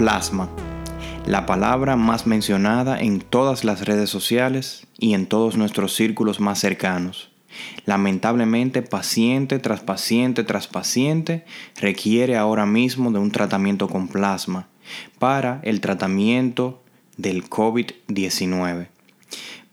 Plasma, 0.00 0.48
la 1.26 1.44
palabra 1.44 1.94
más 1.94 2.26
mencionada 2.26 2.98
en 2.98 3.20
todas 3.20 3.64
las 3.64 3.84
redes 3.84 4.08
sociales 4.08 4.86
y 4.98 5.12
en 5.12 5.26
todos 5.26 5.58
nuestros 5.58 5.94
círculos 5.94 6.40
más 6.40 6.58
cercanos. 6.58 7.30
Lamentablemente, 7.84 8.80
paciente 8.80 9.58
tras 9.58 9.80
paciente 9.80 10.42
tras 10.42 10.68
paciente 10.68 11.44
requiere 11.82 12.38
ahora 12.38 12.64
mismo 12.64 13.10
de 13.10 13.18
un 13.18 13.30
tratamiento 13.30 13.88
con 13.88 14.08
plasma 14.08 14.68
para 15.18 15.60
el 15.64 15.82
tratamiento 15.82 16.82
del 17.18 17.50
COVID-19. 17.50 18.88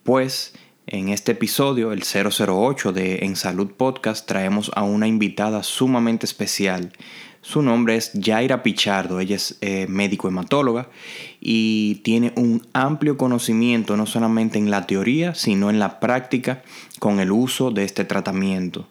Pues 0.04 0.56
en 0.88 1.08
este 1.08 1.32
episodio, 1.32 1.94
el 1.94 2.04
008 2.04 2.92
de 2.92 3.20
En 3.24 3.38
Salud 3.38 3.72
Podcast, 3.72 4.28
traemos 4.28 4.72
a 4.76 4.84
una 4.84 5.08
invitada 5.08 5.64
sumamente 5.64 6.26
especial 6.26 6.92
su 7.42 7.62
nombre 7.62 7.96
es 7.96 8.12
Jaira 8.22 8.64
Pichardo, 8.64 9.20
ella 9.20 9.36
es 9.36 9.58
eh, 9.62 9.88
médico 9.88 10.28
hematóloga 10.28 10.90
y 11.40 11.96
tiene 12.04 12.34
un 12.36 12.66
amplio 12.74 13.18
conocimiento 13.18 13.96
no 13.96 14.06
solamente 14.06 14.60
en 14.60 14.72
la 14.72 14.88
teoría, 14.88 15.36
sino 15.36 15.70
en 15.70 15.80
la 15.80 16.00
práctica 16.00 16.64
con 17.00 17.20
el 17.20 17.32
uso 17.32 17.72
de 17.72 17.84
este 17.84 18.06
tratamiento. 18.06 18.88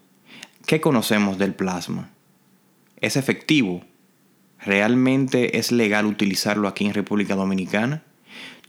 ¿Qué 0.67 0.81
conocemos 0.81 1.39
del 1.39 1.55
plasma? 1.55 2.11
¿Es 3.01 3.17
efectivo? 3.17 3.85
¿Realmente 4.59 5.59
es 5.59 5.71
legal 5.71 6.07
utilizarlo 6.07 6.67
aquí 6.67 6.87
en 6.87 6.95
República 6.95 7.37
Dominicana? 7.37 8.03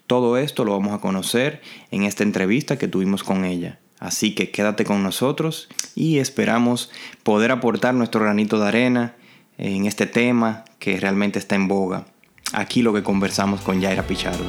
Todo 0.06 0.38
esto 0.38 0.64
lo 0.64 0.74
vamos 0.74 0.94
a 0.94 1.02
conocer 1.02 1.62
en 1.92 2.04
esta 2.04 2.24
entrevista 2.24 2.78
que 2.78 2.88
tuvimos 2.88 3.24
con 3.24 3.46
ella. 3.46 3.80
Así 4.00 4.36
que 4.36 4.52
quédate 4.52 4.86
con 4.86 5.02
nosotros 5.02 5.70
y 5.96 6.20
esperamos 6.20 6.92
poder 7.24 7.52
aportar 7.52 7.94
nuestro 7.94 8.22
granito 8.22 8.60
de 8.60 8.68
arena 8.68 9.16
en 9.58 9.86
este 9.86 10.06
tema 10.06 10.64
que 10.80 11.00
realmente 11.00 11.40
está 11.40 11.56
en 11.56 11.68
boga. 11.68 12.06
Aquí 12.54 12.82
lo 12.82 12.94
que 12.94 13.04
conversamos 13.04 13.62
con 13.62 13.82
Yaira 13.82 14.04
Pichardo. 14.04 14.46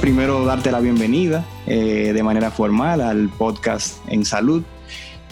Primero 0.00 0.44
darte 0.44 0.72
la 0.72 0.80
bienvenida 0.80 1.44
eh, 1.66 2.12
de 2.12 2.22
manera 2.22 2.50
formal 2.50 3.00
al 3.00 3.28
podcast 3.28 3.98
En 4.08 4.24
Salud. 4.24 4.62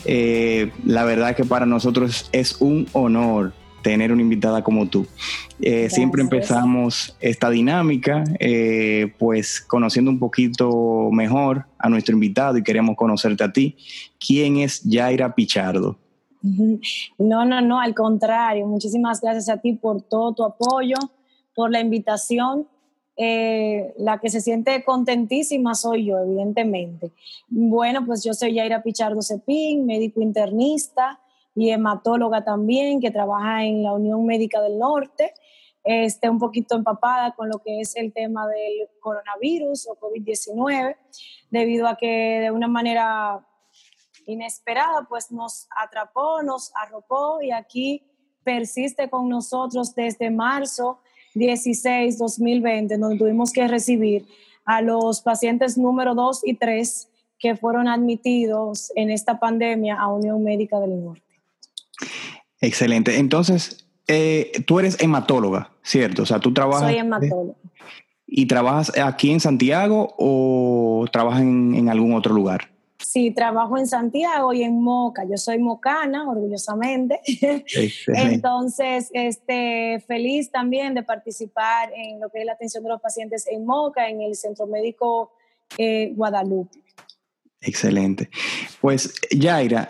Eh, 0.04 0.70
la 0.86 1.04
verdad 1.04 1.36
que 1.36 1.44
para 1.44 1.66
nosotros 1.66 2.30
es 2.32 2.56
un 2.60 2.88
honor 2.92 3.52
tener 3.82 4.12
una 4.12 4.22
invitada 4.22 4.62
como 4.62 4.86
tú. 4.86 5.06
Eh, 5.60 5.90
siempre 5.90 6.22
empezamos 6.22 7.16
esta 7.20 7.50
dinámica, 7.50 8.24
eh, 8.38 9.12
pues 9.18 9.60
conociendo 9.60 10.10
un 10.10 10.18
poquito 10.18 11.10
mejor 11.12 11.66
a 11.78 11.88
nuestro 11.88 12.14
invitado 12.14 12.56
y 12.58 12.62
queremos 12.62 12.96
conocerte 12.96 13.44
a 13.44 13.52
ti. 13.52 13.76
¿Quién 14.18 14.58
es 14.58 14.82
Yaira 14.84 15.34
Pichardo? 15.34 15.98
No, 16.42 17.44
no, 17.44 17.60
no, 17.60 17.80
al 17.80 17.94
contrario. 17.94 18.66
Muchísimas 18.66 19.20
gracias 19.20 19.48
a 19.48 19.58
ti 19.58 19.74
por 19.74 20.00
todo 20.02 20.32
tu 20.32 20.44
apoyo, 20.44 20.96
por 21.54 21.70
la 21.70 21.80
invitación. 21.80 22.66
Eh, 23.22 23.92
la 23.98 24.18
que 24.18 24.30
se 24.30 24.40
siente 24.40 24.82
contentísima 24.82 25.74
soy 25.74 26.06
yo, 26.06 26.18
evidentemente. 26.18 27.10
Bueno, 27.48 28.06
pues 28.06 28.24
yo 28.24 28.32
soy 28.32 28.54
Yaira 28.54 28.82
Pichardo 28.82 29.20
Cepín, 29.20 29.84
médico 29.84 30.22
internista 30.22 31.20
y 31.54 31.70
hematóloga 31.70 32.44
también, 32.44 33.00
que 33.00 33.10
trabaja 33.10 33.64
en 33.64 33.82
la 33.82 33.92
Unión 33.92 34.24
Médica 34.24 34.60
del 34.60 34.78
Norte, 34.78 35.34
esté 35.84 36.28
un 36.28 36.38
poquito 36.38 36.76
empapada 36.76 37.32
con 37.32 37.48
lo 37.48 37.58
que 37.58 37.80
es 37.80 37.96
el 37.96 38.12
tema 38.12 38.46
del 38.46 38.88
coronavirus 39.00 39.88
o 39.88 39.98
COVID-19, 39.98 40.96
debido 41.50 41.88
a 41.88 41.96
que 41.96 42.40
de 42.40 42.50
una 42.50 42.68
manera 42.68 43.46
inesperada 44.26 45.06
pues 45.08 45.32
nos 45.32 45.66
atrapó, 45.76 46.42
nos 46.42 46.72
arropó 46.76 47.40
y 47.40 47.50
aquí 47.50 48.02
persiste 48.44 49.08
con 49.08 49.28
nosotros 49.28 49.94
desde 49.94 50.30
marzo 50.30 51.00
16, 51.34 52.18
2020, 52.18 52.96
donde 52.98 53.18
tuvimos 53.18 53.52
que 53.52 53.66
recibir 53.66 54.26
a 54.64 54.82
los 54.82 55.22
pacientes 55.22 55.78
número 55.78 56.14
2 56.14 56.42
y 56.44 56.54
3 56.54 57.08
que 57.38 57.56
fueron 57.56 57.88
admitidos 57.88 58.92
en 58.94 59.10
esta 59.10 59.40
pandemia 59.40 59.98
a 59.98 60.12
Unión 60.12 60.42
Médica 60.42 60.78
del 60.78 61.02
Norte. 61.02 61.29
Excelente. 62.60 63.18
Entonces, 63.18 63.86
eh, 64.06 64.52
tú 64.66 64.78
eres 64.78 65.00
hematóloga, 65.00 65.72
¿cierto? 65.82 66.22
O 66.22 66.26
sea, 66.26 66.40
tú 66.40 66.52
trabajas... 66.52 66.90
Soy 66.90 66.98
hematóloga. 66.98 67.54
¿Y 68.32 68.46
trabajas 68.46 68.96
aquí 68.96 69.32
en 69.32 69.40
Santiago 69.40 70.14
o 70.16 71.04
trabajas 71.10 71.42
en, 71.42 71.88
algún 71.88 72.14
otro 72.14 72.32
lugar? 72.32 72.70
Sí, 72.98 73.32
trabajo 73.32 73.76
en 73.76 73.88
Santiago 73.88 74.52
y 74.52 74.62
en 74.62 74.80
Moca. 74.80 75.24
Yo 75.28 75.36
soy 75.36 75.58
mocana, 75.58 76.30
orgullosamente. 76.30 77.20
Entonces, 78.06 79.10
este, 79.14 79.98
feliz 80.06 80.52
también 80.52 80.94
de 80.94 81.02
participar 81.02 81.90
en 81.92 82.20
lo 82.20 82.30
que 82.30 82.40
es 82.40 82.46
la 82.46 82.52
atención 82.52 82.84
de 82.84 82.90
los 82.90 83.00
pacientes 83.00 83.48
en 83.48 83.66
Moca, 83.66 84.08
en 84.08 84.22
el 84.22 84.36
Centro 84.36 84.68
Médico 84.68 85.32
eh, 85.76 86.12
Guadalupe. 86.14 86.78
Excelente. 87.60 88.30
Pues, 88.80 89.12
Yaira, 89.32 89.88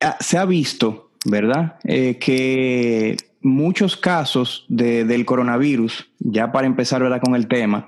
ah, 0.00 0.16
se 0.18 0.38
ha 0.38 0.44
visto 0.44 1.12
¿verdad? 1.24 1.76
Eh, 1.84 2.18
que 2.18 3.16
muchos 3.40 3.96
casos 3.96 4.64
del 4.68 5.24
coronavirus, 5.24 6.06
ya 6.18 6.50
para 6.50 6.66
empezar 6.66 7.02
¿verdad? 7.02 7.20
con 7.20 7.34
el 7.34 7.46
tema, 7.46 7.86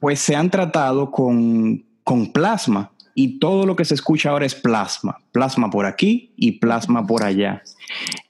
pues 0.00 0.20
se 0.20 0.34
han 0.34 0.50
tratado 0.50 1.10
con, 1.10 1.84
plasma 2.32 2.92
y 3.14 3.38
todo 3.38 3.64
lo 3.66 3.76
que 3.76 3.84
se 3.84 3.94
escucha 3.94 4.30
ahora 4.30 4.46
es 4.46 4.54
plasma, 4.54 5.18
plasma 5.32 5.70
por 5.70 5.86
aquí 5.86 6.32
y 6.36 6.52
plasma 6.58 7.06
por 7.06 7.22
allá. 7.22 7.62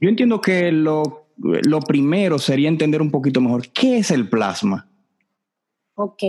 Yo 0.00 0.08
entiendo 0.08 0.40
que 0.40 0.70
lo, 0.70 1.26
lo 1.36 1.80
primero 1.80 2.38
sería 2.38 2.68
entender 2.68 3.00
un 3.00 3.10
poquito 3.10 3.40
mejor 3.40 3.68
qué 3.68 3.98
es 3.98 4.10
el 4.10 4.28
plasma. 4.28 4.86
Ok, 5.96 6.22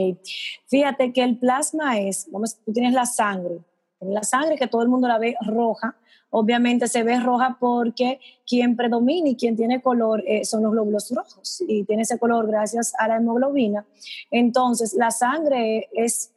fíjate 0.67 1.11
que 1.11 1.23
el 1.23 1.37
plasma 1.37 1.99
es, 1.99 2.27
vamos, 2.31 2.57
tú 2.63 2.71
tienes 2.71 2.93
la 2.93 3.05
sangre, 3.05 3.59
la 3.99 4.23
sangre 4.23 4.57
que 4.57 4.67
todo 4.67 4.83
el 4.83 4.89
mundo 4.89 5.07
la 5.07 5.17
ve 5.17 5.35
roja, 5.45 5.95
obviamente 6.29 6.87
se 6.87 7.03
ve 7.03 7.19
roja 7.19 7.57
porque 7.59 8.19
quien 8.45 8.75
predomina 8.75 9.29
y 9.29 9.35
quien 9.35 9.55
tiene 9.55 9.81
color 9.81 10.23
eh, 10.27 10.45
son 10.45 10.63
los 10.63 10.71
glóbulos 10.71 11.11
rojos 11.11 11.63
y 11.67 11.83
tiene 11.85 12.03
ese 12.03 12.19
color 12.19 12.47
gracias 12.47 12.93
a 12.99 13.07
la 13.07 13.17
hemoglobina. 13.17 13.85
Entonces, 14.31 14.93
la 14.93 15.11
sangre 15.11 15.89
es 15.93 16.33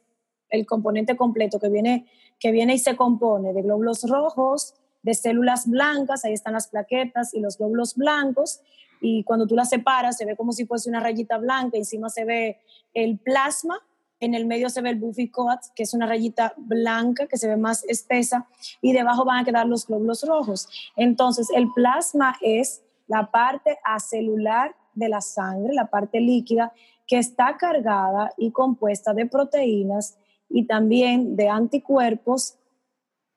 el 0.49 0.65
componente 0.65 1.15
completo 1.15 1.59
que 1.59 1.69
viene, 1.69 2.07
que 2.39 2.51
viene 2.51 2.75
y 2.75 2.79
se 2.79 2.95
compone 2.95 3.53
de 3.53 3.61
glóbulos 3.61 4.03
rojos, 4.09 4.73
de 5.03 5.13
células 5.13 5.67
blancas, 5.67 6.25
ahí 6.25 6.33
están 6.33 6.53
las 6.53 6.67
plaquetas 6.67 7.33
y 7.33 7.39
los 7.39 7.57
glóbulos 7.57 7.95
blancos, 7.95 8.61
y 9.01 9.23
cuando 9.23 9.47
tú 9.47 9.55
las 9.55 9.69
separas 9.69 10.17
se 10.17 10.25
ve 10.25 10.35
como 10.35 10.51
si 10.51 10.65
fuese 10.65 10.89
una 10.89 10.99
rayita 10.99 11.37
blanca, 11.37 11.77
encima 11.77 12.09
se 12.09 12.25
ve 12.25 12.57
el 12.93 13.17
plasma 13.17 13.79
en 14.19 14.33
el 14.33 14.45
medio 14.45 14.69
se 14.69 14.81
ve 14.81 14.89
el 14.89 14.99
Buffy 14.99 15.29
Coat, 15.29 15.61
que 15.75 15.83
es 15.83 15.93
una 15.93 16.05
rayita 16.05 16.53
blanca 16.57 17.27
que 17.27 17.37
se 17.37 17.47
ve 17.47 17.57
más 17.57 17.83
espesa, 17.85 18.47
y 18.81 18.93
debajo 18.93 19.25
van 19.25 19.39
a 19.39 19.45
quedar 19.45 19.65
los 19.65 19.87
glóbulos 19.87 20.23
rojos. 20.23 20.67
Entonces, 20.95 21.47
el 21.55 21.71
plasma 21.73 22.35
es 22.41 22.81
la 23.07 23.31
parte 23.31 23.77
acelular 23.83 24.75
de 24.93 25.09
la 25.09 25.21
sangre, 25.21 25.73
la 25.73 25.87
parte 25.87 26.19
líquida, 26.19 26.73
que 27.07 27.17
está 27.17 27.57
cargada 27.57 28.33
y 28.37 28.51
compuesta 28.51 29.13
de 29.13 29.25
proteínas 29.25 30.17
y 30.49 30.65
también 30.65 31.35
de 31.35 31.49
anticuerpos, 31.49 32.55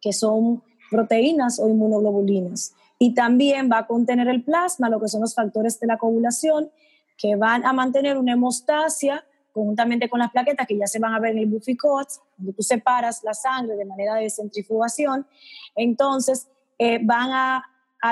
que 0.00 0.12
son 0.12 0.62
proteínas 0.90 1.58
o 1.58 1.68
inmunoglobulinas. 1.68 2.74
Y 2.98 3.14
también 3.14 3.70
va 3.70 3.78
a 3.78 3.86
contener 3.86 4.28
el 4.28 4.42
plasma, 4.42 4.90
lo 4.90 5.00
que 5.00 5.08
son 5.08 5.22
los 5.22 5.34
factores 5.34 5.78
de 5.80 5.86
la 5.86 5.96
coagulación, 5.96 6.70
que 7.16 7.36
van 7.36 7.64
a 7.64 7.72
mantener 7.72 8.18
una 8.18 8.32
hemostasia 8.32 9.24
conjuntamente 9.52 10.08
con 10.08 10.18
las 10.18 10.30
plaquetas 10.30 10.66
que 10.66 10.76
ya 10.76 10.86
se 10.86 10.98
van 10.98 11.14
a 11.14 11.20
ver 11.20 11.32
en 11.32 11.38
el 11.38 11.46
Buffy 11.46 11.76
Coats, 11.76 12.20
cuando 12.36 12.52
tú 12.52 12.62
separas 12.62 13.22
la 13.22 13.34
sangre 13.34 13.76
de 13.76 13.84
manera 13.84 14.14
de 14.14 14.28
centrifugación, 14.30 15.26
entonces 15.76 16.48
eh, 16.78 16.98
van 17.02 17.30
a, 17.32 17.68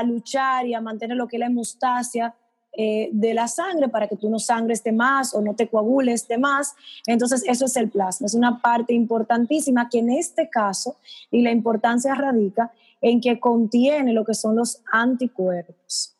luchar 0.06 0.66
y 0.68 0.74
a 0.74 0.80
mantener 0.80 1.16
lo 1.16 1.26
que 1.26 1.36
es 1.36 1.40
la 1.40 1.46
hemostasia 1.46 2.32
eh, 2.72 3.08
de 3.10 3.34
la 3.34 3.48
sangre 3.48 3.88
para 3.88 4.06
que 4.06 4.14
tú 4.14 4.30
no 4.30 4.38
sangres 4.38 4.84
de 4.84 4.92
más 4.92 5.34
o 5.34 5.40
no 5.40 5.56
te 5.56 5.66
coagules 5.66 6.28
de 6.28 6.38
más. 6.38 6.76
Entonces, 7.08 7.42
eso 7.48 7.64
es 7.64 7.76
el 7.76 7.90
plasma, 7.90 8.26
es 8.26 8.34
una 8.34 8.62
parte 8.62 8.94
importantísima 8.94 9.88
que 9.88 9.98
en 9.98 10.10
este 10.10 10.48
caso, 10.48 10.94
y 11.32 11.42
la 11.42 11.50
importancia 11.50 12.14
radica 12.14 12.70
en 13.00 13.20
que 13.20 13.40
contiene 13.40 14.12
lo 14.12 14.24
que 14.24 14.34
son 14.34 14.54
los 14.54 14.80
anticuerpos. 14.92 16.19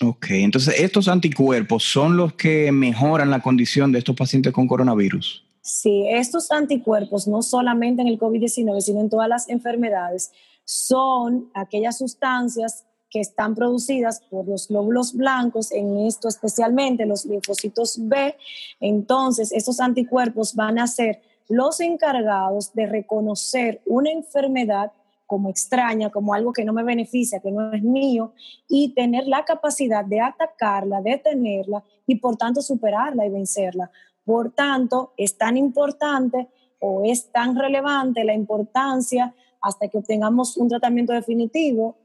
Ok, 0.00 0.26
entonces 0.30 0.78
estos 0.78 1.08
anticuerpos 1.08 1.82
son 1.82 2.16
los 2.16 2.34
que 2.34 2.70
mejoran 2.70 3.30
la 3.30 3.40
condición 3.40 3.90
de 3.90 3.98
estos 3.98 4.14
pacientes 4.14 4.52
con 4.52 4.68
coronavirus. 4.68 5.44
Sí, 5.60 6.06
estos 6.08 6.50
anticuerpos, 6.50 7.26
no 7.26 7.42
solamente 7.42 8.02
en 8.02 8.08
el 8.08 8.18
COVID-19, 8.18 8.80
sino 8.80 9.00
en 9.00 9.10
todas 9.10 9.28
las 9.28 9.48
enfermedades, 9.48 10.30
son 10.64 11.50
aquellas 11.52 11.98
sustancias 11.98 12.84
que 13.10 13.20
están 13.20 13.54
producidas 13.54 14.20
por 14.30 14.46
los 14.46 14.68
glóbulos 14.68 15.14
blancos, 15.14 15.72
en 15.72 15.98
esto 16.06 16.28
especialmente 16.28 17.06
los 17.06 17.24
linfocitos 17.24 17.98
B. 18.00 18.36
Entonces, 18.80 19.50
estos 19.52 19.80
anticuerpos 19.80 20.54
van 20.54 20.78
a 20.78 20.86
ser 20.86 21.22
los 21.48 21.80
encargados 21.80 22.72
de 22.74 22.86
reconocer 22.86 23.80
una 23.86 24.10
enfermedad 24.10 24.92
como 25.28 25.50
extraña, 25.50 26.08
como 26.08 26.32
algo 26.32 26.54
que 26.54 26.64
no 26.64 26.72
me 26.72 26.82
beneficia, 26.82 27.38
que 27.40 27.52
no 27.52 27.70
es 27.70 27.82
mío, 27.82 28.32
y 28.66 28.94
tener 28.94 29.28
la 29.28 29.44
capacidad 29.44 30.02
de 30.02 30.22
atacarla, 30.22 31.02
detenerla 31.02 31.84
y 32.06 32.14
por 32.14 32.36
tanto 32.36 32.62
superarla 32.62 33.26
y 33.26 33.30
vencerla. 33.30 33.90
Por 34.24 34.52
tanto, 34.52 35.12
es 35.18 35.36
tan 35.36 35.58
importante 35.58 36.48
o 36.80 37.02
es 37.04 37.30
tan 37.30 37.56
relevante 37.56 38.24
la 38.24 38.32
importancia 38.32 39.34
hasta 39.60 39.88
que 39.88 39.98
obtengamos 39.98 40.56
un 40.56 40.68
tratamiento 40.68 41.12
definitivo 41.12 41.98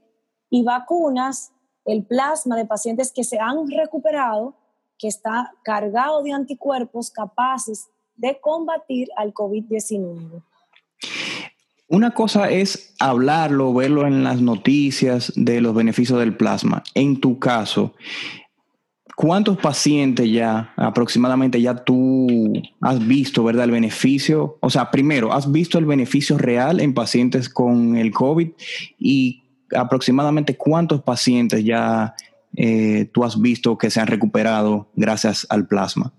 y 0.50 0.62
vacunas, 0.62 1.50
el 1.86 2.04
plasma 2.04 2.56
de 2.58 2.66
pacientes 2.66 3.10
que 3.10 3.24
se 3.24 3.38
han 3.38 3.70
recuperado, 3.70 4.54
que 4.98 5.08
está 5.08 5.54
cargado 5.62 6.22
de 6.22 6.32
anticuerpos 6.32 7.10
capaces 7.10 7.88
de 8.16 8.38
combatir 8.38 9.08
al 9.16 9.32
COVID-19. 9.32 10.42
Una 11.88 12.12
cosa 12.12 12.50
es 12.50 12.94
hablarlo, 12.98 13.72
verlo 13.74 14.06
en 14.06 14.24
las 14.24 14.40
noticias 14.40 15.32
de 15.36 15.60
los 15.60 15.74
beneficios 15.74 16.18
del 16.18 16.36
plasma. 16.36 16.82
En 16.94 17.20
tu 17.20 17.38
caso, 17.38 17.94
¿cuántos 19.16 19.58
pacientes 19.58 20.30
ya 20.30 20.72
aproximadamente 20.76 21.60
ya 21.60 21.84
tú 21.84 22.52
has 22.80 23.06
visto, 23.06 23.44
verdad, 23.44 23.64
el 23.64 23.70
beneficio? 23.70 24.56
O 24.60 24.70
sea, 24.70 24.90
primero, 24.90 25.32
¿has 25.32 25.50
visto 25.52 25.78
el 25.78 25.84
beneficio 25.84 26.38
real 26.38 26.80
en 26.80 26.94
pacientes 26.94 27.48
con 27.48 27.96
el 27.96 28.12
COVID? 28.12 28.48
Y 28.98 29.42
aproximadamente 29.74 30.56
cuántos 30.56 31.02
pacientes 31.02 31.64
ya 31.64 32.14
eh, 32.56 33.06
tú 33.12 33.24
has 33.24 33.40
visto 33.40 33.76
que 33.76 33.90
se 33.90 34.00
han 34.00 34.06
recuperado 34.06 34.88
gracias 34.94 35.46
al 35.50 35.66
plasma? 35.66 36.12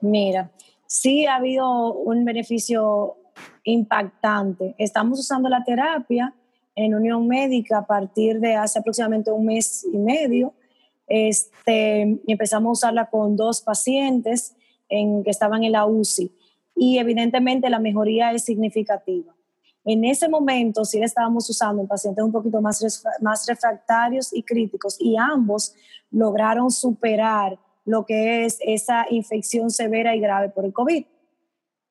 Mira, 0.00 0.50
sí 0.86 1.26
ha 1.26 1.36
habido 1.36 1.92
un 1.92 2.24
beneficio 2.24 3.16
impactante. 3.64 4.74
Estamos 4.78 5.20
usando 5.20 5.48
la 5.48 5.64
terapia 5.64 6.34
en 6.74 6.94
Unión 6.94 7.26
Médica 7.26 7.78
a 7.78 7.86
partir 7.86 8.40
de 8.40 8.54
hace 8.54 8.78
aproximadamente 8.78 9.30
un 9.30 9.44
mes 9.44 9.86
y 9.92 9.98
medio. 9.98 10.54
Este, 11.06 12.20
empezamos 12.26 12.68
a 12.68 12.72
usarla 12.72 13.10
con 13.10 13.36
dos 13.36 13.60
pacientes 13.60 14.54
en, 14.88 15.24
que 15.24 15.30
estaban 15.30 15.64
en 15.64 15.72
la 15.72 15.86
UCI 15.86 16.32
y 16.76 16.98
evidentemente 16.98 17.68
la 17.68 17.78
mejoría 17.78 18.32
es 18.32 18.44
significativa. 18.44 19.34
En 19.84 20.04
ese 20.04 20.28
momento 20.28 20.84
sí 20.84 20.98
la 20.98 21.06
estábamos 21.06 21.48
usando 21.48 21.82
en 21.82 21.88
pacientes 21.88 22.22
un 22.22 22.32
poquito 22.32 22.60
más, 22.60 23.02
más 23.20 23.46
refractarios 23.46 24.32
y 24.32 24.42
críticos 24.42 24.96
y 25.00 25.16
ambos 25.16 25.74
lograron 26.10 26.70
superar 26.70 27.58
lo 27.84 28.04
que 28.04 28.44
es 28.44 28.58
esa 28.60 29.06
infección 29.10 29.70
severa 29.70 30.14
y 30.14 30.20
grave 30.20 30.50
por 30.50 30.64
el 30.64 30.72
COVID. 30.72 31.04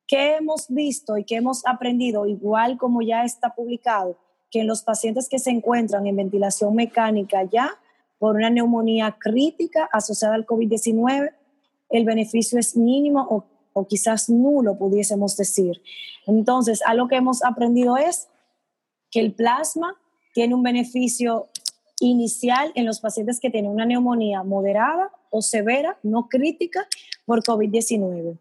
¿Qué 0.09 0.37
hemos 0.37 0.65
visto 0.69 1.19
y 1.19 1.23
qué 1.23 1.35
hemos 1.35 1.63
aprendido, 1.67 2.25
igual 2.25 2.79
como 2.79 3.03
ya 3.03 3.23
está 3.23 3.53
publicado, 3.53 4.17
que 4.49 4.61
en 4.61 4.65
los 4.65 4.81
pacientes 4.81 5.29
que 5.29 5.37
se 5.37 5.51
encuentran 5.51 6.07
en 6.07 6.15
ventilación 6.15 6.73
mecánica 6.73 7.43
ya 7.43 7.77
por 8.17 8.35
una 8.35 8.49
neumonía 8.49 9.15
crítica 9.19 9.87
asociada 9.93 10.33
al 10.33 10.47
COVID-19, 10.47 11.31
el 11.91 12.05
beneficio 12.05 12.57
es 12.57 12.75
mínimo 12.75 13.27
o, 13.29 13.45
o, 13.73 13.85
quizás 13.85 14.31
nulo, 14.31 14.79
pudiésemos 14.79 15.37
decir. 15.37 15.79
Entonces, 16.25 16.81
algo 16.87 17.07
que 17.07 17.17
hemos 17.17 17.43
aprendido 17.43 17.95
es 17.95 18.29
que 19.11 19.19
el 19.19 19.35
plasma 19.35 19.95
tiene 20.33 20.55
un 20.55 20.63
beneficio 20.63 21.49
inicial 21.99 22.71
en 22.73 22.87
los 22.87 22.99
pacientes 22.99 23.39
que 23.39 23.51
tienen 23.51 23.69
una 23.69 23.85
neumonía 23.85 24.41
moderada 24.41 25.11
o 25.29 25.43
severa, 25.43 25.99
no 26.01 26.29
crítica, 26.29 26.87
por 27.27 27.43
COVID-19. 27.43 28.39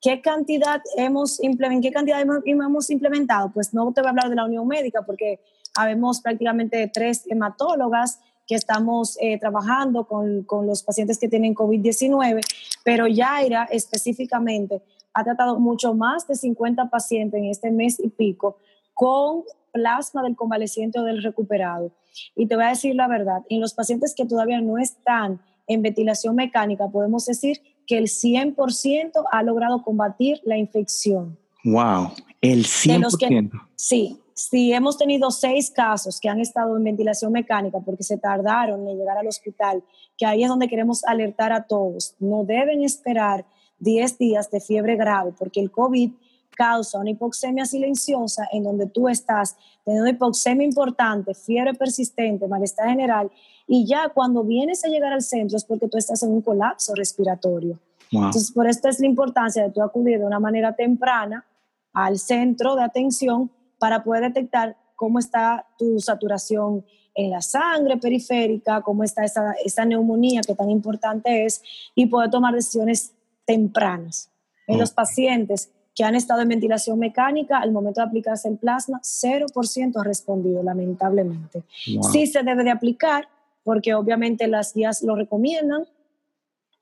¿Qué 0.00 0.22
cantidad 0.22 0.80
hemos 0.96 1.42
implementado? 1.42 1.82
¿Qué 1.82 1.92
cantidad 1.92 2.22
hemos, 2.46 2.90
implementado? 2.90 3.50
Pues 3.52 3.74
no 3.74 3.92
te 3.92 4.00
voy 4.00 4.08
a 4.08 4.10
hablar 4.10 4.30
de 4.30 4.36
la 4.36 4.46
Unión 4.46 4.66
Médica 4.66 5.02
porque 5.02 5.40
habemos 5.76 6.20
prácticamente 6.22 6.90
tres 6.92 7.24
hematólogas 7.28 8.18
que 8.46 8.54
estamos 8.54 9.18
eh, 9.20 9.38
trabajando 9.38 10.04
con, 10.04 10.42
con, 10.44 10.66
los 10.66 10.82
pacientes 10.82 11.18
que 11.18 11.28
tienen 11.28 11.54
COVID-19, 11.54 12.40
pero 12.82 13.06
Yaira 13.06 13.68
específicamente 13.70 14.82
ha 15.12 15.22
tratado 15.22 15.60
mucho 15.60 15.94
más 15.94 16.26
de 16.26 16.34
50 16.34 16.88
pacientes 16.88 17.38
en 17.38 17.46
este 17.46 17.70
mes 17.70 18.00
y 18.00 18.08
pico 18.08 18.56
con 18.94 19.44
plasma 19.70 20.22
del 20.22 20.34
convaleciente 20.34 20.98
o 20.98 21.04
del 21.04 21.22
recuperado. 21.22 21.92
Y 22.34 22.46
te 22.46 22.56
voy 22.56 22.64
a 22.64 22.68
decir 22.68 22.94
la 22.94 23.06
verdad, 23.06 23.42
en 23.50 23.60
los 23.60 23.74
pacientes 23.74 24.14
que 24.14 24.24
todavía 24.24 24.60
no 24.60 24.78
están 24.78 25.40
en 25.66 25.82
ventilación 25.82 26.34
mecánica, 26.34 26.88
podemos 26.88 27.26
decir 27.26 27.60
que 27.90 27.98
el 27.98 28.04
100% 28.04 29.10
ha 29.32 29.42
logrado 29.42 29.82
combatir 29.82 30.40
la 30.44 30.56
infección. 30.56 31.36
¡Wow! 31.64 32.12
El 32.40 32.64
100%. 32.64 33.50
sí, 33.74 34.16
sí, 34.32 34.72
hemos 34.72 34.96
tenido 34.96 35.32
seis 35.32 35.72
casos 35.72 36.20
que 36.20 36.28
han 36.28 36.38
estado 36.38 36.76
en 36.76 36.84
ventilación 36.84 37.32
mecánica 37.32 37.80
porque 37.80 38.04
se 38.04 38.16
tardaron 38.16 38.86
en 38.86 38.96
llegar 38.96 39.18
al 39.18 39.26
hospital, 39.26 39.82
que 40.16 40.24
ahí 40.24 40.44
es 40.44 40.48
donde 40.48 40.68
queremos 40.68 41.02
alertar 41.04 41.52
a 41.52 41.64
todos. 41.64 42.14
No 42.20 42.44
deben 42.44 42.84
esperar 42.84 43.44
10 43.80 44.18
días 44.18 44.48
de 44.52 44.60
fiebre 44.60 44.94
grave 44.94 45.32
porque 45.36 45.58
el 45.58 45.72
COVID 45.72 46.12
causa 46.56 47.00
una 47.00 47.10
hipoxemia 47.10 47.64
silenciosa 47.64 48.46
en 48.52 48.62
donde 48.62 48.86
tú 48.86 49.08
estás 49.08 49.56
teniendo 49.84 50.08
hipoxemia 50.08 50.64
importante, 50.64 51.34
fiebre 51.34 51.74
persistente, 51.74 52.46
malestar 52.46 52.88
general, 52.88 53.32
y 53.72 53.86
ya 53.86 54.08
cuando 54.08 54.42
vienes 54.42 54.84
a 54.84 54.88
llegar 54.88 55.12
al 55.12 55.22
centro 55.22 55.56
es 55.56 55.64
porque 55.64 55.86
tú 55.86 55.96
estás 55.96 56.24
en 56.24 56.32
un 56.32 56.42
colapso 56.42 56.92
respiratorio. 56.96 57.78
Entonces, 58.10 58.50
por 58.50 58.66
esto 58.66 58.88
es 58.88 58.98
la 58.98 59.06
importancia 59.06 59.62
de 59.62 59.70
tú 59.70 59.80
acudir 59.80 60.18
de 60.18 60.26
una 60.26 60.40
manera 60.40 60.74
temprana 60.74 61.46
al 61.92 62.18
centro 62.18 62.74
de 62.74 62.82
atención 62.82 63.48
para 63.78 64.02
poder 64.02 64.24
detectar 64.24 64.76
cómo 64.96 65.20
está 65.20 65.68
tu 65.78 66.00
saturación 66.00 66.84
en 67.14 67.30
la 67.30 67.42
sangre 67.42 67.96
periférica, 67.96 68.82
cómo 68.82 69.04
está 69.04 69.22
esa, 69.22 69.52
esa 69.64 69.84
neumonía 69.84 70.40
que 70.40 70.56
tan 70.56 70.68
importante 70.68 71.44
es, 71.44 71.62
y 71.94 72.06
poder 72.06 72.28
tomar 72.28 72.52
decisiones 72.52 73.12
tempranas. 73.44 74.30
En 74.66 74.80
los 74.80 74.90
pacientes 74.90 75.70
que 75.94 76.02
han 76.02 76.16
estado 76.16 76.40
en 76.42 76.48
ventilación 76.48 76.98
mecánica, 76.98 77.58
al 77.58 77.70
momento 77.70 78.00
de 78.00 78.08
aplicarse 78.08 78.48
el 78.48 78.56
plasma, 78.56 79.00
0% 79.00 79.92
ha 79.96 80.04
respondido, 80.04 80.60
lamentablemente. 80.64 81.62
Sí 82.10 82.26
se 82.26 82.42
debe 82.42 82.64
de 82.64 82.70
aplicar, 82.70 83.28
porque 83.64 83.94
obviamente 83.94 84.46
las 84.46 84.74
guías 84.74 85.02
lo 85.02 85.16
recomiendan 85.16 85.84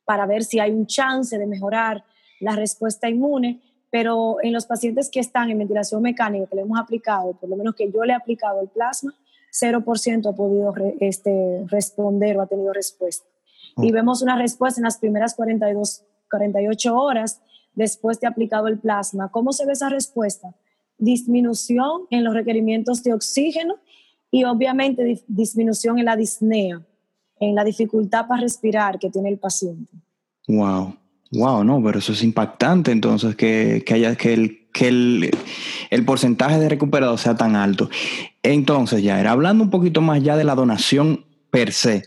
para 0.05 0.27
ver 0.27 0.45
si 0.45 0.59
hay 0.59 0.71
un 0.71 0.87
chance 0.87 1.37
de 1.37 1.47
mejorar 1.47 2.05
la 2.41 2.57
respuesta 2.57 3.09
inmune, 3.09 3.61
pero 3.91 4.37
en 4.43 4.53
los 4.53 4.67
pacientes 4.67 5.11
que 5.11 5.21
están 5.21 5.51
en 5.51 5.59
ventilación 5.59 6.03
mecánica, 6.03 6.47
que 6.47 6.57
le 6.57 6.63
hemos 6.63 6.79
aplicado, 6.79 7.33
por 7.33 7.49
lo 7.49 7.57
menos 7.57 7.75
que 7.75 7.91
yo 7.91 8.05
le 8.05 8.13
he 8.13 8.17
aplicado 8.17 8.61
el 8.61 8.69
plasma, 8.69 9.15
0% 9.53 10.29
ha 10.31 10.37
podido 10.37 10.75
este, 11.01 11.65
responder 11.67 12.37
o 12.37 12.43
ha 12.43 12.47
tenido 12.47 12.73
respuesta. 12.73 13.27
Y 13.79 13.93
vemos 13.93 14.23
una 14.23 14.37
respuesta 14.37 14.81
en 14.81 14.85
las 14.85 14.99
primeras 14.99 15.35
42, 15.35 16.05
48 16.31 16.97
horas 16.97 17.41
después 17.75 18.21
de 18.21 18.27
aplicado 18.27 18.67
el 18.67 18.79
plasma. 18.79 19.31
¿Cómo 19.31 19.53
se 19.53 19.65
ve 19.65 19.73
esa 19.73 19.89
respuesta? 19.89 20.55
Disminución 20.99 22.03
en 22.11 22.25
los 22.25 22.35
requerimientos 22.35 23.03
de 23.03 23.15
oxígeno 23.15 23.77
y 24.31 24.45
obviamente 24.45 25.23
disminución 25.27 25.99
en 25.99 26.05
la 26.05 26.17
disnea, 26.17 26.83
en 27.41 27.55
la 27.55 27.65
dificultad 27.65 28.27
para 28.27 28.43
respirar 28.43 28.99
que 28.99 29.11
tiene 29.11 29.31
el 29.31 29.39
paciente. 29.39 29.93
Wow, 30.47 30.97
wow, 31.33 31.65
no, 31.65 31.83
pero 31.83 31.99
eso 31.99 32.13
es 32.13 32.23
impactante 32.23 32.91
entonces 32.91 33.37
que, 33.37 33.85
haya 33.91 34.17
que 34.17 34.35
el 34.35 34.69
que 34.73 34.89
el, 34.89 35.31
el, 35.91 36.05
porcentaje 36.05 36.59
de 36.59 36.69
recuperados 36.69 37.23
sea 37.23 37.37
tan 37.37 37.57
alto. 37.57 37.89
Entonces, 38.43 39.03
ya 39.03 39.19
era 39.19 39.33
hablando 39.33 39.65
un 39.65 39.71
poquito 39.71 40.03
más 40.03 40.23
ya 40.23 40.37
de 40.37 40.45
la 40.45 40.55
donación 40.55 41.25
per 41.51 41.73
se. 41.73 42.05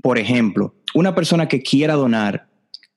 Por 0.00 0.16
ejemplo, 0.16 0.76
una 0.94 1.14
persona 1.14 1.48
que 1.48 1.62
quiera 1.62 1.94
donar 1.94 2.50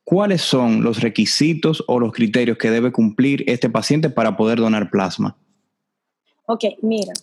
¿cuáles 0.03 0.41
son 0.41 0.83
los 0.83 1.01
requisitos 1.01 1.83
o 1.87 1.99
los 1.99 2.11
criterios 2.13 2.57
que 2.57 2.69
debe 2.69 2.91
cumplir 2.91 3.43
este 3.47 3.69
paciente 3.69 4.09
para 4.09 4.35
poder 4.37 4.59
donar 4.59 4.89
plasma? 4.89 5.37
Ok, 6.45 6.65
mira, 6.81 7.13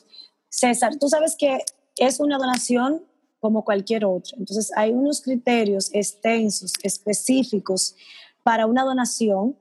César, 0.50 0.98
tú 0.98 1.08
sabes 1.08 1.36
que 1.36 1.64
es 1.96 2.20
una 2.20 2.36
donación 2.36 3.02
como 3.40 3.64
cualquier 3.64 4.04
otra. 4.04 4.36
Entonces, 4.38 4.70
hay 4.76 4.90
unos 4.90 5.22
criterios 5.22 5.90
extensos, 5.94 6.74
específicos 6.82 7.96
para 8.42 8.66
una 8.66 8.84
donación 8.84 9.56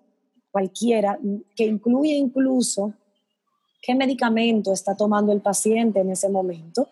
cualquiera, 0.51 1.17
que 1.55 1.65
incluye 1.65 2.11
incluso 2.11 2.93
qué 3.81 3.95
medicamento 3.95 4.73
está 4.73 4.95
tomando 4.97 5.31
el 5.31 5.41
paciente 5.41 5.99
en 6.01 6.09
ese 6.09 6.27
momento, 6.27 6.89